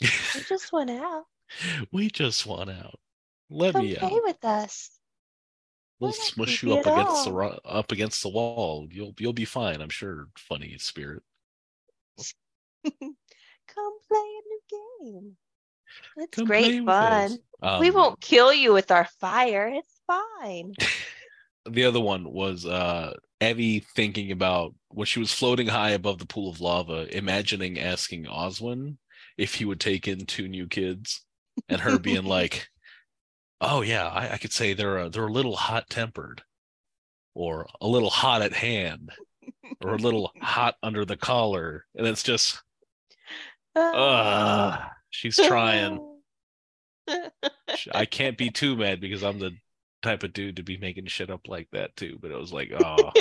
[0.00, 0.08] We
[0.48, 1.24] just went out.
[1.92, 2.98] we just want out
[3.50, 4.90] let Come me play out with us.
[6.00, 7.36] we'll smush you up against the all.
[7.36, 11.22] ro- up against the wall you'll you'll be fine i'm sure funny spirit
[13.74, 14.60] Come play a new
[15.12, 15.36] game.
[16.16, 17.38] It's Come great fun.
[17.80, 19.68] we Um, won't kill you with our fire.
[19.68, 20.74] It's fine.
[21.70, 26.26] the other one was uh Evvy thinking about when she was floating high above the
[26.26, 28.96] pool of lava, imagining asking Oswin
[29.36, 31.24] if he would take in two new kids,
[31.68, 32.68] and her being like,
[33.60, 36.42] "Oh yeah, I, I could say they're a, they're a little hot tempered,
[37.34, 39.10] or a little hot at hand,
[39.82, 42.62] or a little hot under the collar," and it's just,
[43.74, 44.78] uh
[45.10, 46.04] she's trying.
[47.92, 49.52] I can't be too mad because I'm the
[50.02, 52.18] type of dude to be making shit up like that too.
[52.20, 53.12] But it was like, oh,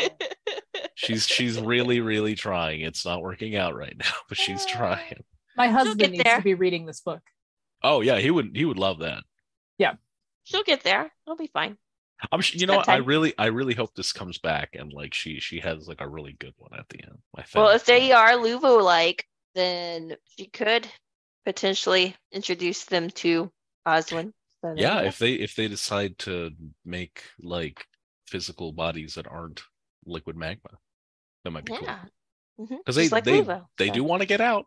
[0.96, 2.82] she's she's really really trying.
[2.82, 5.24] It's not working out right now, but she's trying.
[5.56, 6.38] My husband needs there.
[6.38, 7.22] to be reading this book.
[7.84, 9.24] Oh yeah, he would he would love that.
[9.78, 9.94] Yeah,
[10.44, 11.12] she'll get there.
[11.26, 11.78] It'll be fine.
[12.32, 12.90] I'm sh- you know what?
[12.90, 16.08] I really I really hope this comes back and like she she has like a
[16.10, 17.18] really good one at the end.
[17.36, 17.56] I think.
[17.64, 20.88] Well, if they are Luvo like, then she could
[21.46, 23.52] potentially introduce them to
[23.88, 24.34] Oswin.
[24.62, 26.52] So yeah, if they if they decide to
[26.84, 27.86] make like
[28.28, 29.62] physical bodies that aren't
[30.06, 30.72] liquid magma,
[31.44, 31.84] that might be cool.
[31.84, 32.00] yeah.
[32.60, 32.78] Mhm.
[32.80, 33.94] Because they like they Luvo, they so.
[33.94, 34.66] do want to get out.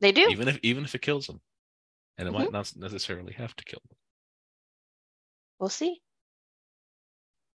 [0.00, 0.28] They do.
[0.30, 1.40] even if even if it kills them
[2.18, 2.34] and it Mhm.
[2.38, 3.96] might not necessarily have to kill them
[5.58, 6.02] We'll see.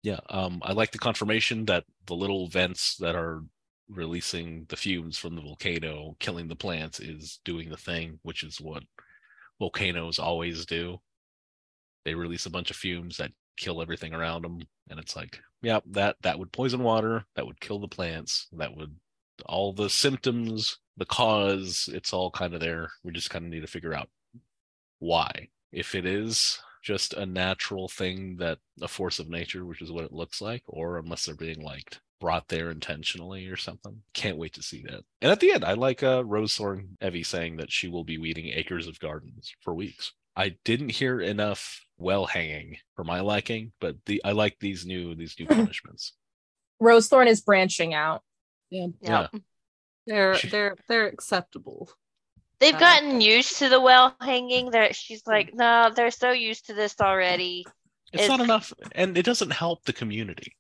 [0.04, 3.44] yeah um i like the confirmation that the little vents that are
[3.90, 8.62] releasing the fumes from the volcano killing the plants is doing the thing which is
[8.62, 8.84] what
[9.60, 10.98] volcanoes always do
[12.06, 15.80] they release a bunch of fumes that kill everything around them and it's like yeah
[15.86, 18.96] that that would poison water that would kill the plants that would
[19.48, 23.62] all the symptoms the cause it's all kind of there we just kind of need
[23.62, 24.10] to figure out
[25.00, 29.92] why if it is just a natural thing that a force of nature which is
[29.92, 34.38] what it looks like or unless they're being like brought there intentionally or something can't
[34.38, 37.58] wait to see that and at the end i like uh rose thorn evvy saying
[37.58, 42.26] that she will be weeding acres of gardens for weeks i didn't hear enough well
[42.26, 46.14] hanging for my liking but the i like these new these new punishments
[46.80, 48.24] rose thorn is branching out.
[48.70, 48.88] Yeah.
[49.02, 49.28] Yeah.
[50.08, 51.90] They're they're they're acceptable.
[52.60, 54.72] They've Uh, gotten used to the well hanging.
[54.72, 57.66] That she's like, no, they're so used to this already.
[58.12, 60.56] it's not enough and it doesn't help the community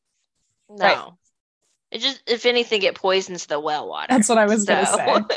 [0.70, 0.86] No.
[0.86, 1.12] Right.
[1.92, 4.06] It just, if anything, it poisons the well water.
[4.10, 5.20] That's what I was gonna say.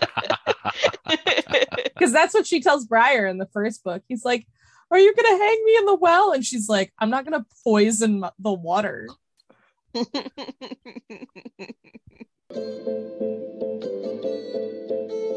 [1.94, 4.02] Because that's what she tells Briar in the first book.
[4.08, 4.46] He's like,
[4.90, 6.32] Are you gonna hang me in the well?
[6.32, 9.08] And she's like, I'm not gonna poison the water.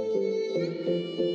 [0.56, 1.35] Thank you.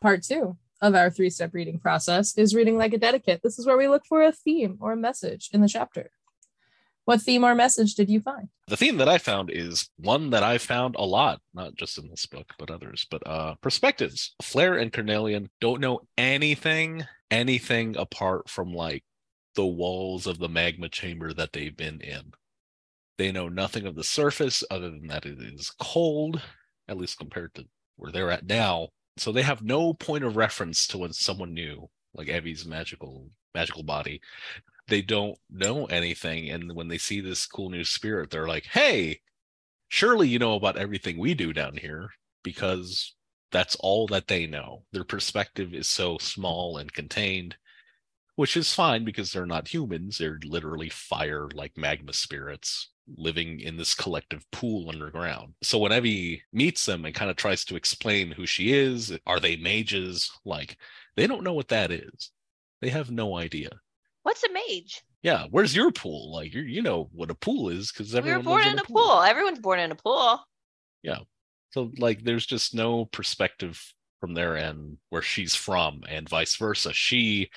[0.00, 3.42] Part two of our three step reading process is reading like a dedicate.
[3.42, 6.10] This is where we look for a theme or a message in the chapter.
[7.06, 8.48] What theme or message did you find?
[8.66, 12.08] The theme that I found is one that I found a lot, not just in
[12.08, 14.34] this book, but others, but uh perspectives.
[14.42, 19.04] Flare and Carnelian don't know anything, anything apart from like
[19.54, 22.32] the walls of the magma chamber that they've been in.
[23.18, 26.42] They know nothing of the surface other than that it is cold,
[26.86, 28.88] at least compared to where they're at now.
[29.16, 33.82] So they have no point of reference to when someone new, like Evvy's magical magical
[33.82, 34.20] body.
[34.88, 39.22] They don't know anything, and when they see this cool new spirit, they're like, "Hey,
[39.88, 43.14] surely you know about everything we do down here," because
[43.50, 44.86] that's all that they know.
[44.92, 47.56] Their perspective is so small and contained,
[48.36, 50.18] which is fine because they're not humans.
[50.18, 55.54] They're literally fire like magma spirits living in this collective pool underground.
[55.62, 59.40] So when Evvy meets them and kind of tries to explain who she is, are
[59.40, 60.30] they mages?
[60.44, 60.76] Like
[61.16, 62.30] they don't know what that is.
[62.80, 63.70] They have no idea.
[64.22, 65.02] What's a mage?
[65.22, 66.32] Yeah, where's your pool?
[66.32, 69.22] Like you you know what a pool is because We were born in a pool.
[69.22, 70.40] Everyone's born in a pool.
[71.02, 71.20] Yeah.
[71.70, 73.80] So like there's just no perspective
[74.20, 76.92] from their end where she's from and vice versa.
[76.92, 77.50] She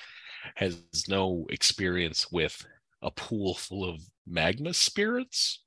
[0.56, 2.64] has no experience with
[3.02, 5.62] a pool full of magma spirits.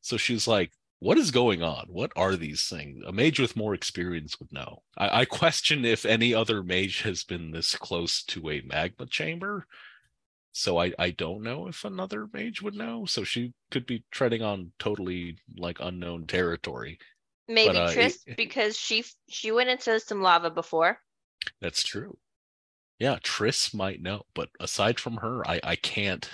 [0.00, 1.86] So she's like, what is going on?
[1.88, 3.02] What are these things?
[3.06, 4.82] A mage with more experience would know.
[4.96, 9.66] I, I question if any other mage has been this close to a magma chamber.
[10.52, 13.06] So I, I don't know if another mage would know.
[13.06, 16.98] So she could be treading on totally like unknown territory.
[17.48, 21.00] Maybe But, uh, Tris it- because she she went into some lava before.
[21.60, 22.16] That's true.
[22.98, 26.30] Yeah, Tris might know, but aside from her, I I can't.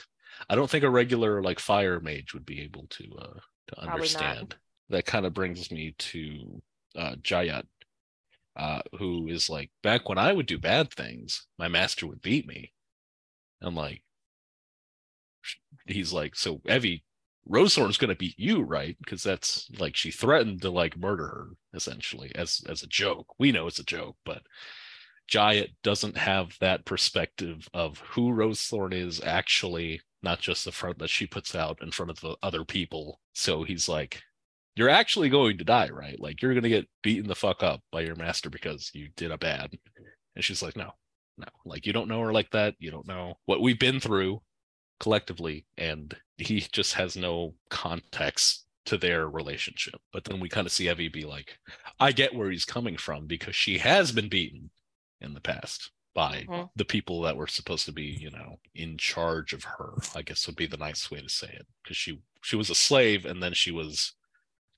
[0.48, 4.56] I don't think a regular like fire mage would be able to uh to understand.
[4.88, 6.62] That kind of brings me to
[6.96, 7.64] uh Jayat,
[8.56, 12.46] uh, who is like back when I would do bad things, my master would beat
[12.46, 12.72] me.
[13.62, 14.02] I'm like,
[15.86, 17.02] he's like, so Evvy,
[17.48, 18.96] Rosethorn's gonna beat you, right?
[18.98, 23.34] Because that's like she threatened to like murder her essentially as as a joke.
[23.38, 24.42] We know it's a joke, but
[25.30, 31.10] Jayat doesn't have that perspective of who Rosethorn is actually, not just the front that
[31.10, 33.20] she puts out in front of the other people.
[33.32, 34.22] So he's like,
[34.76, 36.18] You're actually going to die, right?
[36.20, 39.38] Like you're gonna get beaten the fuck up by your master because you did a
[39.38, 39.76] bad.
[40.36, 40.92] And she's like, No,
[41.38, 42.74] no, like you don't know her like that.
[42.78, 44.42] You don't know what we've been through
[45.00, 50.00] collectively, and he just has no context to their relationship.
[50.12, 51.58] But then we kind of see Evvy be like,
[51.98, 54.70] I get where he's coming from because she has been beaten
[55.20, 56.70] in the past by Mhm.
[56.74, 60.46] the people that were supposed to be, you know, in charge of her, I guess
[60.46, 61.66] would be the nice way to say it.
[61.82, 64.14] Because she she was a slave and then she was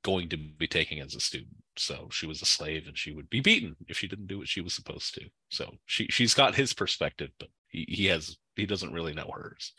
[0.02, 1.62] going to be taken as a student.
[1.76, 4.48] So she was a slave and she would be beaten if she didn't do what
[4.48, 5.30] she was supposed to.
[5.50, 9.72] So she she's got his perspective, but he, he has he doesn't really know hers.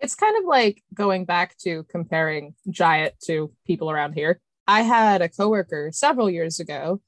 [0.00, 4.40] It's kind of like going back to comparing Jayat to people around here.
[4.66, 7.00] I had a coworker several years ago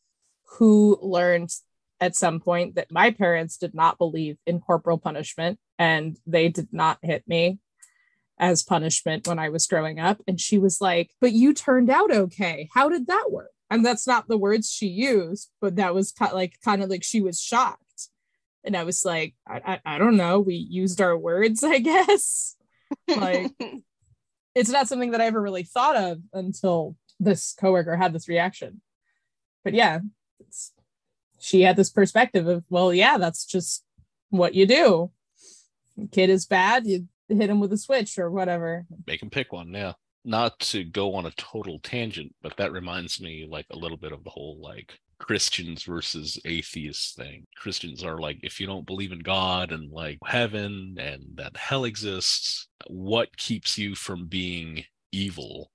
[0.58, 1.50] who learned
[2.00, 6.68] at some point that my parents did not believe in corporal punishment and they did
[6.72, 7.58] not hit me
[8.38, 10.20] as punishment when I was growing up.
[10.28, 12.68] And she was like, But you turned out okay.
[12.74, 13.50] How did that work?
[13.70, 16.90] And that's not the words she used, but that was kind of like kind of
[16.90, 17.80] like she was shocked.
[18.64, 20.40] And I was like, I, I, I don't know.
[20.40, 22.56] We used our words, I guess.
[23.08, 23.52] like
[24.54, 28.80] it's not something that I ever really thought of until this coworker had this reaction.
[29.64, 30.00] But yeah,
[31.38, 33.84] she had this perspective of, well, yeah, that's just
[34.30, 35.10] what you do.
[36.12, 38.86] Kid is bad, you hit him with a switch or whatever.
[39.06, 39.92] Make him pick one, yeah.
[40.24, 44.12] Not to go on a total tangent, but that reminds me like a little bit
[44.12, 47.46] of the whole like Christians versus atheists thing.
[47.56, 51.84] Christians are like, if you don't believe in God and like heaven and that hell
[51.84, 55.70] exists, what keeps you from being evil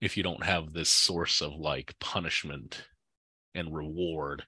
[0.00, 2.84] if you don't have this source of like punishment
[3.54, 4.44] and reward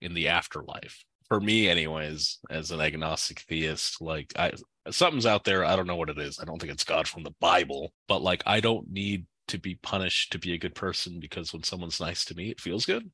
[0.00, 1.04] in the afterlife?
[1.28, 4.52] For me, anyways, as an agnostic theist, like I
[4.90, 5.64] something's out there.
[5.64, 6.38] I don't know what it is.
[6.38, 9.76] I don't think it's God from the Bible, but like I don't need to be
[9.76, 13.10] punished to be a good person because when someone's nice to me, it feels good.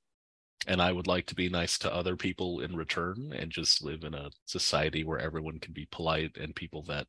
[0.66, 4.04] And I would like to be nice to other people in return and just live
[4.04, 7.06] in a society where everyone can be polite and people that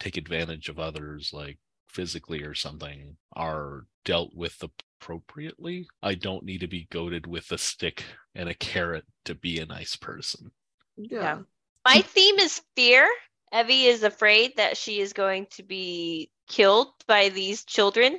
[0.00, 5.88] take advantage of others, like physically or something, are dealt with appropriately.
[6.02, 9.66] I don't need to be goaded with a stick and a carrot to be a
[9.66, 10.52] nice person.
[10.96, 11.20] Yeah.
[11.20, 11.38] yeah.
[11.84, 13.08] My theme is fear
[13.52, 18.18] Evvy is afraid that she is going to be killed by these children.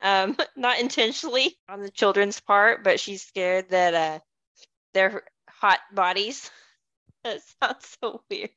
[0.00, 4.18] Um, not intentionally on the children's part, but she's scared that uh,
[4.94, 6.50] their hot bodies.
[7.28, 8.50] That sounds so weird.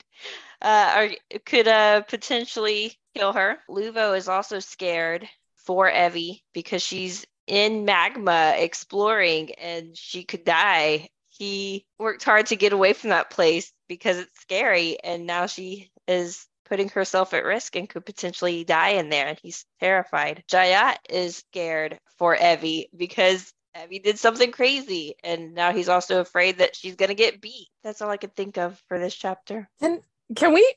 [0.62, 3.58] Uh, are, could uh, potentially kill her.
[3.70, 11.10] Luvo is also scared for Evvy because she's in magma exploring and she could die.
[11.28, 15.90] He worked hard to get away from that place because it's scary, and now she
[16.08, 19.28] is putting herself at risk and could potentially die in there.
[19.28, 20.44] And he's terrified.
[20.50, 25.16] Jayat is scared for Evvy because Evvy did something crazy.
[25.24, 27.68] And now he's also afraid that she's to get beat.
[27.84, 29.70] That's all I could think of for this chapter.
[29.82, 30.02] And
[30.36, 30.76] can we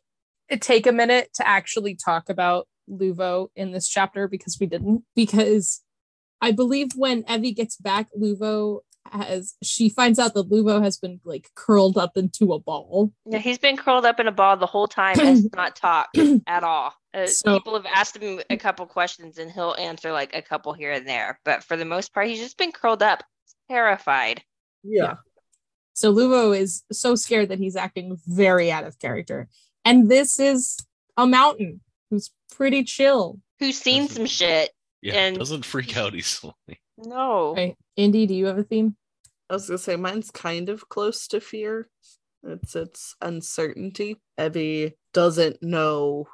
[0.61, 5.05] take a minute to actually talk about Luvo in this chapter because we didn't?
[5.17, 5.83] Because
[6.41, 8.81] I believe when Evvy gets back, Luvo
[9.13, 13.13] has she finds out that Luvo has been like curled up into a ball.
[13.27, 16.19] Yeah, he's been curled up in a ball the whole time and has not talked
[16.47, 16.95] at all.
[17.13, 20.73] Uh, so, people have asked him a couple questions and he'll answer like a couple
[20.73, 23.23] here and there, but for the most part, he's just been curled up,
[23.71, 24.43] terrified.
[24.83, 25.03] Yeah.
[25.03, 25.15] yeah.
[25.93, 29.49] So Luvo is so scared that he's acting very out of character,
[29.85, 30.79] and this is
[31.17, 34.71] a mountain who's pretty chill, who's seen some shit.
[35.03, 36.55] Yeah, and doesn't freak out easily.
[37.07, 37.55] No.
[37.55, 37.77] Right.
[37.97, 38.97] Indy, do you have a theme?
[39.49, 41.89] I was gonna say mine's kind of close to fear.
[42.43, 44.21] It's it's uncertainty.
[44.39, 46.29] Evvy doesn't know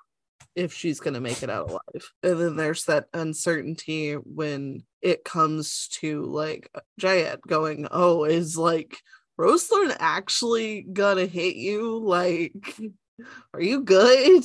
[0.54, 2.12] if she's gonna make it out alive.
[2.22, 9.00] And then there's that uncertainty when it comes to like Jayat going, Oh, is like
[9.38, 11.98] Rosethorn actually gonna hit you?
[11.98, 12.76] Like,
[13.54, 14.44] are you good?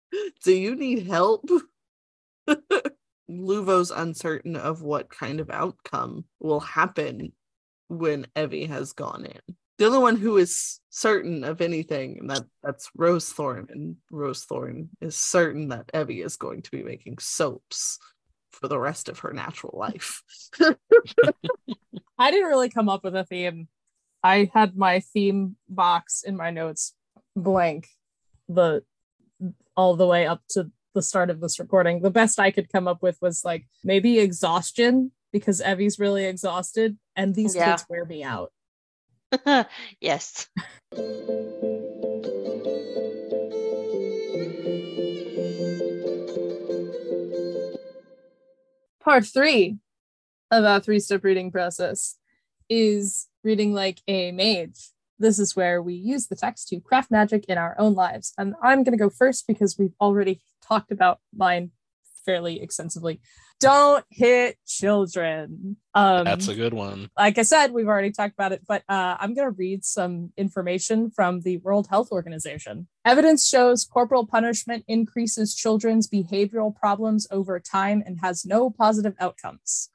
[0.44, 1.48] Do you need help?
[3.30, 7.32] Luvo's uncertain of what kind of outcome will happen
[7.88, 9.56] when Evvy has gone in.
[9.78, 15.16] The only one who is certain of anything, and that that's Rosethorn, and Rosethorn is
[15.16, 17.98] certain that Evvy is going to be making soaps
[18.50, 20.22] for the rest of her natural life.
[22.18, 23.68] I didn't really come up with a theme.
[24.22, 26.94] I had my theme box in my notes
[27.36, 27.88] blank,
[28.48, 28.82] the
[29.76, 32.00] all the way up to the start of this recording.
[32.00, 36.96] The best I could come up with was like maybe exhaustion because Evvy's really exhausted
[37.14, 37.72] and these yeah.
[37.72, 38.50] kids wear me out.
[40.00, 40.48] yes.
[49.04, 49.76] Part three
[50.50, 52.16] of our three step reading process
[52.70, 54.88] is reading like a mage
[55.18, 58.32] this is where we use the text to craft magic in our own lives.
[58.36, 61.70] And I'm going to go first because we've already talked about mine
[62.24, 63.20] fairly extensively.
[63.58, 65.78] Don't hit children.
[65.94, 67.08] Um, That's a good one.
[67.16, 70.32] Like I said, we've already talked about it, but uh, I'm going to read some
[70.36, 72.88] information from the World Health Organization.
[73.06, 79.88] Evidence shows corporal punishment increases children's behavioral problems over time and has no positive outcomes.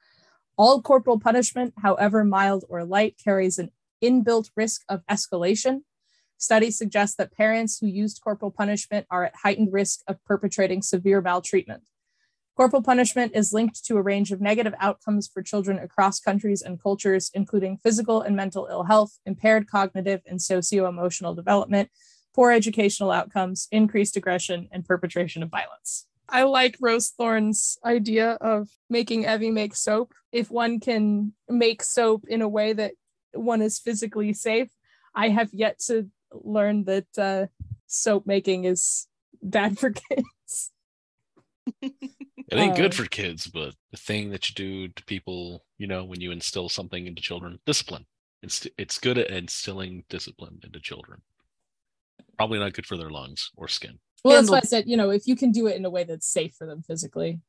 [0.56, 3.70] All corporal punishment, however mild or light, carries an
[4.02, 5.82] inbuilt risk of escalation.
[6.38, 11.20] Studies suggest that parents who used corporal punishment are at heightened risk of perpetrating severe
[11.20, 11.84] maltreatment.
[12.54, 16.82] Corporal punishment is linked to a range of negative outcomes for children across countries and
[16.82, 21.88] cultures, including physical and mental ill health, impaired cognitive and socio emotional development,
[22.34, 26.06] poor educational outcomes, increased aggression, and perpetration of violence.
[26.28, 30.12] I like Rosethorn's idea of making Evvy make soap.
[30.30, 32.92] If one can make soap in a way that
[33.34, 34.68] one is physically safe,
[35.14, 37.46] I have yet to learn that uh,
[37.86, 39.06] soap making is
[39.42, 40.70] bad for kids.
[41.80, 45.86] It ain't good Uh, for kids, but the thing that you do to people, you
[45.86, 48.06] know, when you instill something into children, discipline.
[48.42, 51.22] It's it's good at instilling discipline into children.
[52.36, 54.00] Probably not good for their lungs or skin.
[54.24, 56.04] Well, that's why I said, you know, if you can do it in a way
[56.04, 57.40] that's safe for them physically.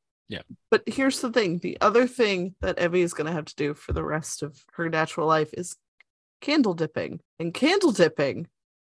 [0.71, 3.73] But here's the thing the other thing that Evvy is going to have to do
[3.73, 5.75] for the rest of her natural life is
[6.41, 7.19] candle dipping.
[7.39, 8.47] And candle dipping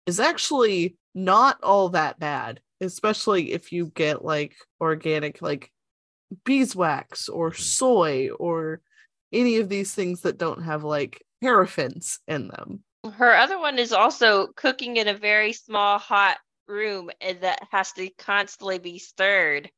[0.05, 5.71] is actually not all that bad, especially if you get like organic, like
[6.45, 7.61] beeswax or hmm.
[7.61, 8.81] soy or
[9.31, 12.83] any of these things that don't have like paraffins in them.
[13.13, 17.91] Her other one is also cooking in a very small, hot room and that has
[17.93, 19.69] to constantly be stirred.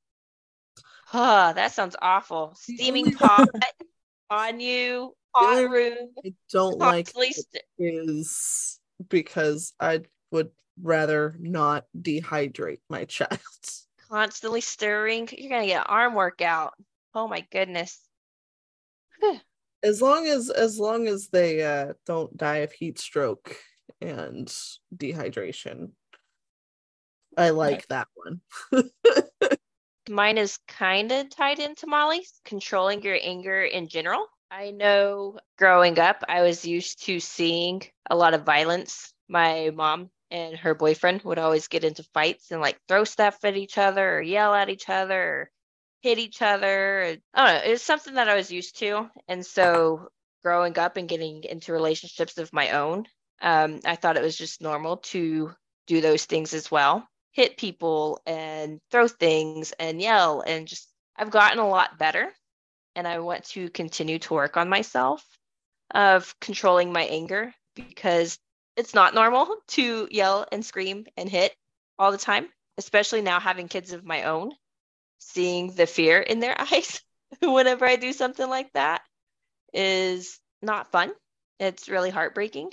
[1.14, 2.54] Ah, that sounds awful.
[2.56, 3.48] Steaming pot
[4.30, 10.02] on you, hot room, I don't like it is because I
[10.32, 10.52] would
[10.82, 13.40] rather not dehydrate my child.
[14.10, 15.30] constantly stirring.
[15.32, 16.74] You're gonna get arm workout.
[17.14, 18.00] Oh my goodness.
[19.84, 23.56] As long as as long as they uh don't die of heat stroke
[24.00, 24.48] and
[24.96, 25.92] dehydration
[27.38, 28.42] i like that one
[30.10, 34.26] Mine is kind of tied into Molly's, controlling your anger in general.
[34.50, 39.14] I know growing up, I was used to seeing a lot of violence.
[39.30, 43.56] My mom and her boyfriend would always get into fights and like throw stuff at
[43.56, 45.52] each other or yell at each other or
[46.02, 47.18] hit each other.
[47.34, 47.76] I don't know.
[47.76, 49.10] Something that I was used to.
[49.28, 50.10] And so
[50.44, 53.06] growing up and getting into relationships of my own,
[53.42, 55.52] um, I thought it was just normal to
[55.88, 61.32] do those things as well hit people and throw things and yell and just I've
[61.32, 62.32] gotten a lot better
[62.96, 65.26] and I want to continue to work on myself
[65.94, 68.38] of controlling my anger because
[68.76, 71.54] it's not normal to yell and scream and hit
[71.98, 74.52] all the time, especially now having kids of my own,
[75.20, 77.02] seeing the fear in their eyes
[77.42, 79.02] whenever I do something like that
[79.74, 81.12] is not fun.
[81.60, 82.72] It's really heartbreaking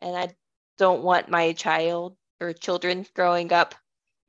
[0.00, 0.28] and I
[0.76, 3.74] don't want my child or children growing up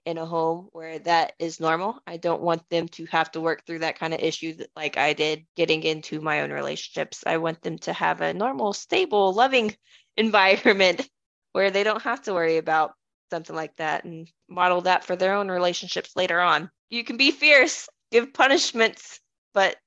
[0.10, 2.02] in a home where that is normal.
[2.08, 4.98] I don't want them to have to work through that kind of issue that, like
[4.98, 7.24] I did getting into my own relationships.
[7.26, 9.76] I want them to have a normal, stable, loving
[10.18, 11.08] environment
[11.54, 12.94] where they don't have to worry about
[13.30, 16.70] something like that and model that for their own relationships later on.
[16.90, 19.20] You can be fierce, give punishments,
[19.54, 19.78] but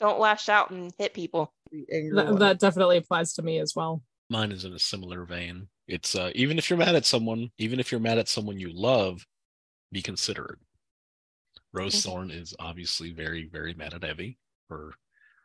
[0.00, 1.52] don't lash out and hit people.
[1.70, 4.02] That, that definitely applies to me as well.
[4.30, 5.68] Mine is in a similar vein.
[5.86, 8.70] It's uh, even if you're mad at someone, even if you're mad at someone you
[8.72, 9.26] love,
[9.92, 10.58] be considerate.
[11.72, 12.02] Rose Mhm.
[12.04, 14.94] Thorn is obviously very, very mad at Evvy for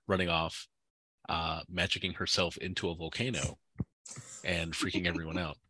[0.08, 0.68] running off,
[1.30, 3.60] uh, magicking herself into a volcano
[4.44, 5.58] and freaking everyone out.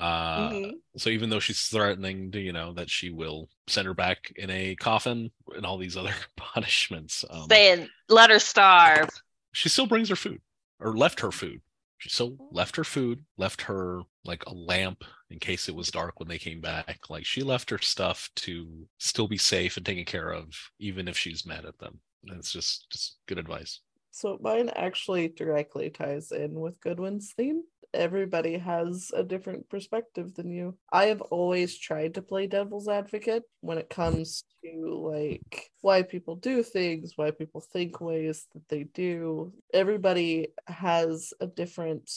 [0.00, 0.72] Uh, Mhm.
[0.96, 4.50] So even though she's threatening to, you know, that she will send her back in
[4.50, 9.08] a coffin and all these other punishments, um, Saying, let her starve.
[9.52, 10.42] she still brings her food
[10.80, 11.62] or left her food.
[11.98, 16.18] She still left her food, left her like a lamp in case it was dark
[16.20, 17.08] when they came back.
[17.08, 21.16] Like she left her stuff to still be safe and taken care of, even if
[21.16, 22.00] she's mad at them.
[22.26, 23.80] And it's just just good advice.
[24.10, 27.62] so mine actually directly ties in with goodwin's theme
[27.94, 30.76] everybody has a different perspective than you.
[30.92, 36.36] I have always tried to play devil's advocate when it comes to like why people
[36.36, 39.52] do things why people think ways that they do.
[39.72, 42.10] Everybody has a different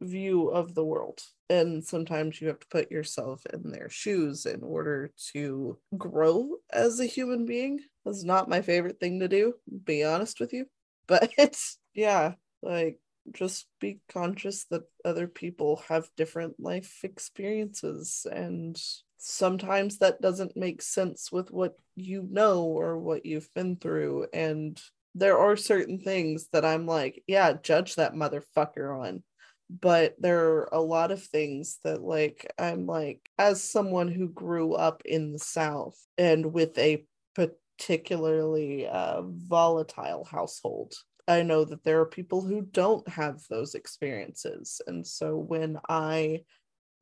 [0.00, 4.62] view of the world and sometimes you have to put yourself in their shoes in
[4.62, 7.78] order to grow as a human being.
[8.04, 9.54] That's not my favorite thing to do
[9.84, 10.66] be honest with you
[11.06, 12.32] but it's, yeah
[12.62, 12.98] like
[13.32, 18.80] just be conscious that other people have different life experiences and
[19.18, 24.26] sometimes that doesn't make sense with what you know or what you've been through.
[24.34, 24.80] And
[25.14, 29.22] there are certain things that I'm like yeah judge that motherfucker on.
[29.70, 34.74] But there are a lot of things that like I'm like as someone who grew
[34.74, 40.94] up in the south and with a particularly uh, volatile household
[41.26, 44.80] I know that there are people who don't have those experiences.
[44.86, 46.42] And so when I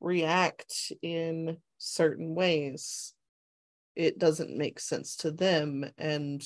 [0.01, 3.15] react in certain ways,
[3.95, 5.85] it doesn't make sense to them.
[5.99, 6.43] And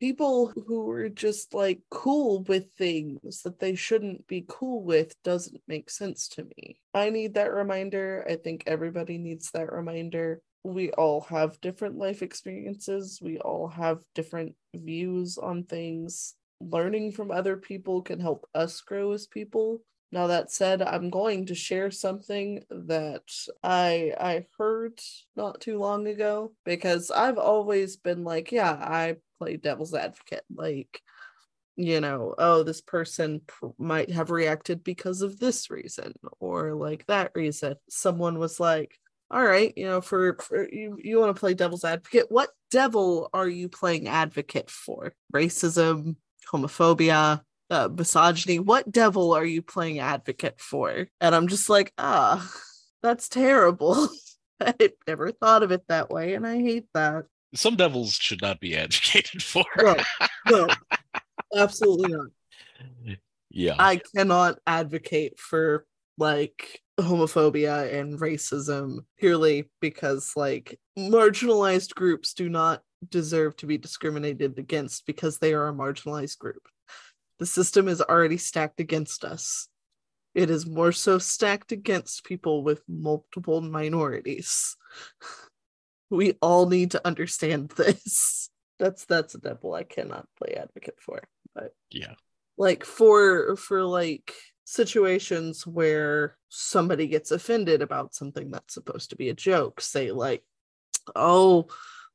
[0.00, 5.62] people who are just like cool with things that they shouldn't be cool with doesn't
[5.66, 6.80] make sense to me.
[6.92, 8.26] I need that reminder.
[8.28, 10.42] I think everybody needs that reminder.
[10.64, 16.34] We all have different life experiences, we all have different views on things.
[16.70, 19.82] Learning from other people can help us grow as people
[20.12, 23.22] now that said, I'm going to share something that
[23.62, 25.00] I I heard
[25.36, 30.44] not too long ago because I've always been like, yeah, I play devil's advocate.
[30.54, 31.00] Like,
[31.76, 37.06] you know, oh, this person pr- might have reacted because of this reason or like
[37.06, 37.76] that reason.
[37.88, 38.98] Someone was like,
[39.30, 42.26] all right, you know, for, for you, you want to play devil's advocate.
[42.28, 45.14] What devil are you playing advocate for?
[45.34, 46.16] Racism,
[46.52, 48.58] homophobia, uh, misogyny.
[48.58, 51.08] What devil are you playing advocate for?
[51.20, 52.48] And I'm just like, ah,
[53.02, 54.08] that's terrible.
[54.60, 54.74] I
[55.08, 57.24] never thought of it that way, and I hate that.
[57.54, 59.64] Some devils should not be advocated for.
[59.76, 59.96] no,
[60.48, 60.68] no,
[61.56, 63.16] absolutely not.
[63.50, 63.74] Yeah.
[63.78, 65.84] I cannot advocate for
[66.16, 74.58] like homophobia and racism purely because like marginalized groups do not deserve to be discriminated
[74.58, 76.62] against because they are a marginalized group.
[77.38, 79.68] The system is already stacked against us.
[80.34, 84.76] It is more so stacked against people with multiple minorities.
[86.10, 88.50] We all need to understand this.
[88.78, 91.22] That's that's a devil I cannot play advocate for.
[91.54, 92.12] But yeah.
[92.58, 94.34] Like for for like
[94.64, 100.42] situations where somebody gets offended about something that's supposed to be a joke, say like,
[101.16, 101.68] oh,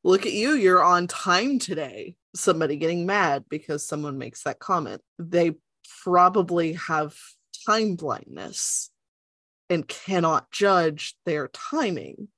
[0.07, 5.01] look at you, you're on time today somebody getting mad because someone makes that comment.
[5.19, 5.55] They
[6.03, 7.15] probably have
[7.65, 8.89] time blindness
[9.69, 12.29] and cannot judge their timing.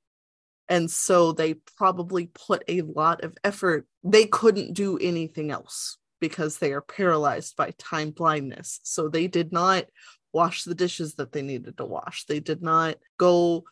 [0.68, 3.86] And so they probably put a lot of effort.
[4.02, 8.80] They couldn't do anything else because they are paralyzed by time blindness.
[8.82, 9.84] So they did not
[10.32, 12.24] wash the dishes that they needed to wash.
[12.26, 13.64] They did not go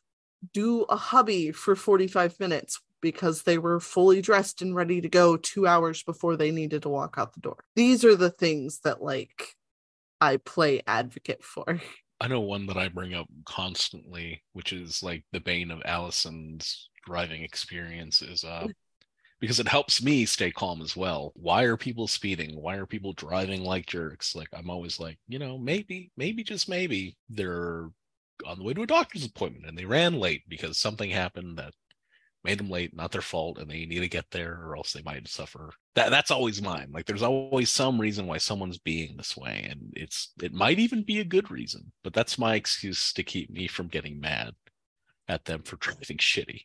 [0.53, 5.37] do a hobby for 45 minutes because they were fully dressed and ready to go
[5.37, 7.57] two hours before they needed to walk out the door.
[7.77, 9.55] These are the things that like
[10.21, 11.81] I play advocate for.
[12.21, 16.91] I know one that I bring up constantly, which is like the bane of Allison's
[17.07, 18.67] driving experience is uh
[19.41, 21.33] because it helps me stay calm as well.
[21.37, 22.61] Why are people speeding?
[22.61, 24.35] Why are people driving like jerks?
[24.35, 27.89] Like I'm always like, you know, maybe, maybe just maybe they're
[28.47, 31.73] on the way to a doctor's appointment and they ran late because something happened that
[32.49, 35.03] made them late, not their fault, and they need to get there or else they
[35.03, 35.71] might suffer.
[35.95, 36.89] That that's always mine.
[36.93, 41.03] Like there's always some reason why someone's being this way, and it's it might even
[41.03, 44.55] be a good reason, but that's my excuse to keep me from getting mad
[45.29, 46.63] at them for driving shitty.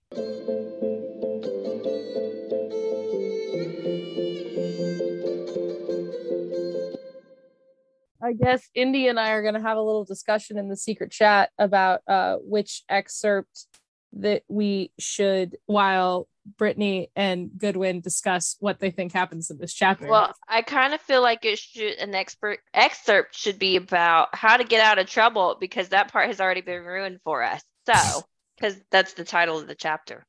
[8.24, 11.12] I guess Indy and I are going to have a little discussion in the secret
[11.12, 13.68] chat about uh, which excerpt
[14.14, 20.08] that we should, while Brittany and Goodwin discuss what they think happens in this chapter.
[20.08, 24.58] Well, I kind of feel like it should an expert excerpt should be about how
[24.58, 27.64] to get out of trouble because that part has already been ruined for us.
[27.88, 28.24] So,
[28.58, 30.26] because that's the title of the chapter.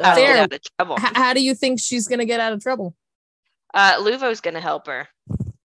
[0.00, 0.48] How, Sarah,
[0.96, 2.94] how do you think she's gonna get out of trouble?
[3.74, 5.08] Uh, Luvo's gonna help her.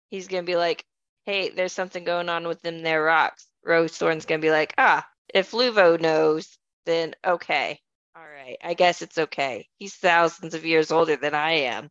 [0.09, 0.85] He's gonna be like,
[1.27, 5.53] "Hey, there's something going on with them there rocks." Rosethorn's gonna be like, "Ah, if
[5.53, 7.79] Luvo knows, then okay.
[8.15, 8.59] All right.
[8.63, 9.67] I guess it's okay.
[9.79, 11.89] He's thousands of years older than I am.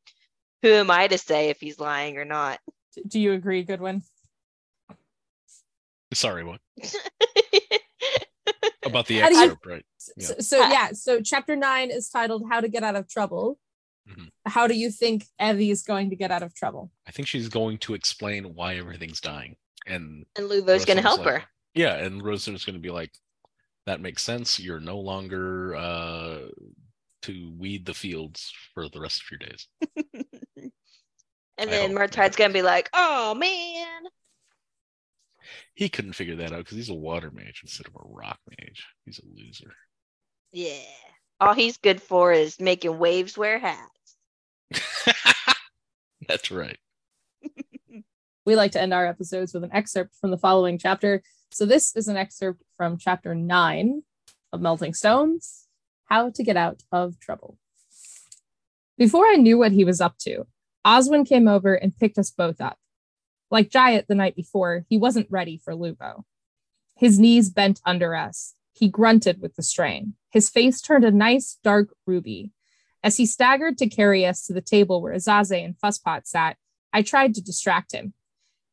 [0.61, 2.59] Who am I to say if he's lying or not?
[3.07, 4.03] Do you agree, Goodwin?
[6.13, 6.59] Sorry, what?
[8.85, 9.85] About the excerpt, you, right?
[10.17, 10.25] Yeah.
[10.27, 13.57] So, so, yeah, so chapter nine is titled How to Get Out of Trouble.
[14.09, 14.25] Mm-hmm.
[14.45, 16.91] How do you think Evvy is going to get out of trouble?
[17.07, 19.55] I think she's going to explain why everything's dying.
[19.87, 21.43] And and Luvo's going to help like, her.
[21.73, 23.11] Yeah, and Rosa's going to be like,
[23.85, 24.59] that makes sense.
[24.59, 26.39] You're no longer uh,
[27.23, 29.67] to weed the fields for the rest of your days.
[31.57, 34.03] and then Myrrhtide's gonna be like, "Oh man."
[35.73, 38.85] He couldn't figure that out because he's a water mage instead of a rock mage.
[39.05, 39.73] He's a loser.
[40.51, 40.77] Yeah.
[41.39, 44.17] All he's good for is making waves wear hats.
[46.27, 46.77] That's right.
[48.45, 51.23] we like to end our episodes with an excerpt from the following chapter.
[51.53, 54.03] So, this is an excerpt from chapter nine
[54.53, 55.67] of Melting Stones
[56.05, 57.57] How to Get Out of Trouble.
[58.97, 60.45] Before I knew what he was up to,
[60.87, 62.77] Oswin came over and picked us both up.
[63.49, 66.23] Like Jayat the night before, he wasn't ready for Luvo.
[66.95, 68.55] His knees bent under us.
[68.71, 70.13] He grunted with the strain.
[70.31, 72.51] His face turned a nice dark ruby.
[73.03, 76.55] As he staggered to carry us to the table where Azaze and Fusspot sat,
[76.93, 78.13] I tried to distract him.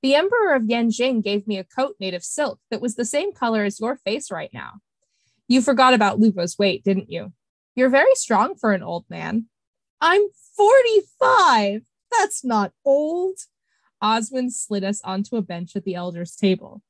[0.02, 3.32] The Emperor of Yanjing gave me a coat made of silk that was the same
[3.32, 4.74] color as your face right now.
[5.48, 7.32] You forgot about Luvo's weight, didn't you?
[7.74, 9.46] You're very strong for an old man.
[10.00, 10.22] I'm
[10.56, 11.82] 45.
[12.16, 13.38] That's not old.
[14.02, 16.82] Oswin slid us onto a bench at the elders' table.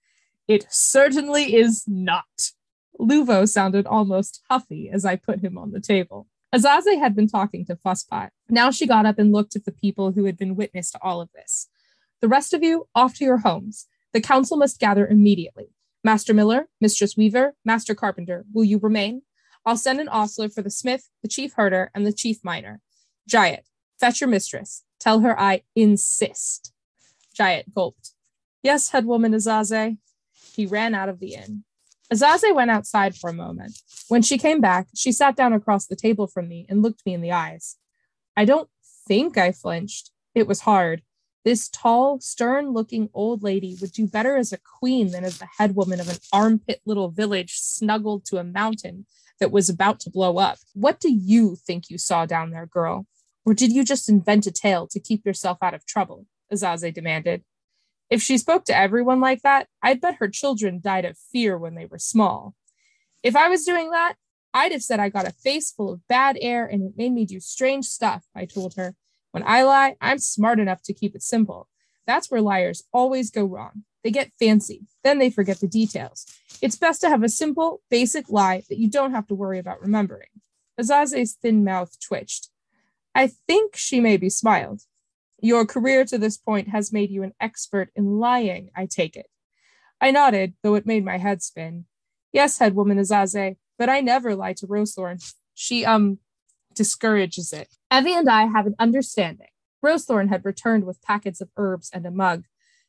[0.46, 2.52] It certainly is not.
[3.00, 6.26] Luvo sounded almost huffy as I put him on the table.
[6.54, 8.30] Azaze had been talking to Fusspot.
[8.48, 11.20] Now she got up and looked at the people who had been witness to all
[11.20, 11.68] of this.
[12.20, 13.86] The rest of you, off to your homes.
[14.12, 15.70] The council must gather immediately.
[16.02, 19.22] Master Miller, Mistress Weaver, Master Carpenter, will you remain?
[19.66, 22.80] I'll send an ostler for the smith, the chief herder, and the chief miner.
[23.30, 23.62] Jayat,
[24.00, 24.84] fetch your mistress.
[24.98, 26.72] Tell her I insist.
[27.38, 28.12] Jayat gulped.
[28.62, 29.98] Yes, headwoman Azaze.
[30.54, 31.64] He ran out of the inn.
[32.12, 33.78] Azaze went outside for a moment.
[34.08, 37.14] When she came back, she sat down across the table from me and looked me
[37.14, 37.76] in the eyes.
[38.36, 38.68] I don't
[39.06, 40.10] think I flinched.
[40.34, 41.02] It was hard.
[41.48, 45.48] This tall, stern looking old lady would do better as a queen than as the
[45.56, 49.06] head woman of an armpit little village snuggled to a mountain
[49.40, 50.58] that was about to blow up.
[50.74, 53.06] What do you think you saw down there, girl?
[53.46, 56.26] Or did you just invent a tale to keep yourself out of trouble?
[56.52, 57.42] Azaze demanded.
[58.10, 61.76] If she spoke to everyone like that, I'd bet her children died of fear when
[61.76, 62.56] they were small.
[63.22, 64.16] If I was doing that,
[64.52, 67.24] I'd have said I got a face full of bad air and it made me
[67.24, 68.96] do strange stuff, I told her.
[69.32, 71.68] When I lie, I'm smart enough to keep it simple.
[72.06, 73.84] That's where liars always go wrong.
[74.02, 76.24] They get fancy, then they forget the details.
[76.62, 79.80] It's best to have a simple, basic lie that you don't have to worry about
[79.80, 80.28] remembering.
[80.80, 82.48] Azaze's thin mouth twitched.
[83.14, 84.82] I think she maybe smiled.
[85.40, 89.26] Your career to this point has made you an expert in lying, I take it.
[90.00, 91.84] I nodded, though it made my head spin.
[92.32, 95.22] Yes, head woman Azaze, but I never lie to Rosethorn.
[95.54, 96.18] She, um,
[96.78, 97.68] discourages it.
[97.92, 99.48] Evvy and I have an understanding.
[99.84, 102.44] Rosethorn had returned with packets of herbs and a mug.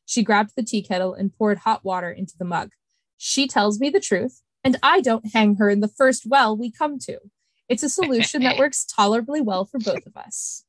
[0.06, 2.70] She grabbed the tea kettle and poured hot water into the mug.
[3.18, 6.70] She tells me the truth, and I don't hang her in the first well we
[6.70, 7.18] come to.
[7.68, 10.64] It's a solution that works tolerably well for both of us.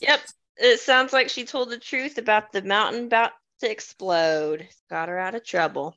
[0.00, 0.20] Yep.
[0.56, 4.68] It sounds like she told the truth about the mountain about to explode.
[4.90, 5.96] Got her out of trouble.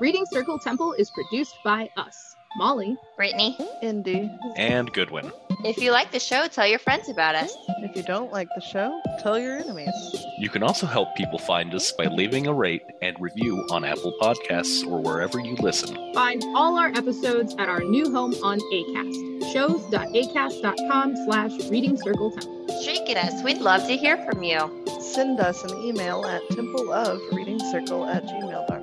[0.00, 4.30] Reading Circle Temple is produced by us, Molly, Brittany, Indy.
[4.56, 5.32] And Goodwin.
[5.64, 7.52] if you like the show, tell your friends about us.
[7.82, 9.92] If you don't like the show, tell your enemies.
[10.38, 14.14] You can also help people find us by leaving a rate and review on Apple
[14.22, 15.96] Podcasts or wherever you listen.
[16.14, 22.54] Find all our episodes at our new home on ACAST, shows.acast.com slash reading circle temple.
[22.84, 23.42] Shake at us.
[23.42, 24.84] We'd love to hear from you.
[25.00, 28.77] Send us an email at templeofreadingcircle at gmail.com.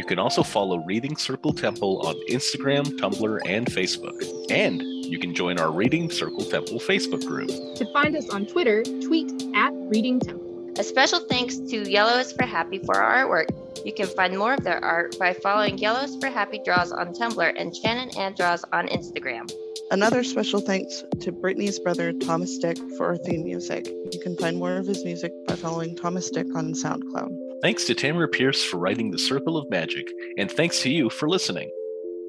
[0.00, 4.18] You can also follow Reading Circle Temple on Instagram, Tumblr, and Facebook.
[4.50, 7.50] And you can join our Reading Circle Temple Facebook group.
[7.76, 10.72] To find us on Twitter, tweet at reading temple.
[10.78, 13.84] A special thanks to Yellow is for Happy for our artwork.
[13.84, 17.12] You can find more of their art by following Yellow is for Happy Draws on
[17.12, 19.52] Tumblr and Shannon Anne Draws on Instagram.
[19.90, 23.86] Another special thanks to Brittany's brother Thomas Dick for our theme music.
[23.86, 27.49] You can find more of his music by following Thomas Dick on SoundCloud.
[27.62, 31.28] Thanks to Tamora Pierce for writing The Circle of Magic, and thanks to you for
[31.28, 31.70] listening.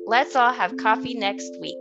[0.05, 1.77] Let's all have coffee next week.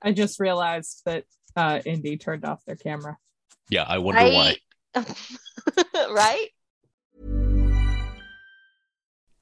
[0.00, 1.24] I just realized that
[1.56, 3.16] uh, Indy turned off their camera.
[3.70, 4.56] Yeah, I wonder why.
[5.94, 6.48] right?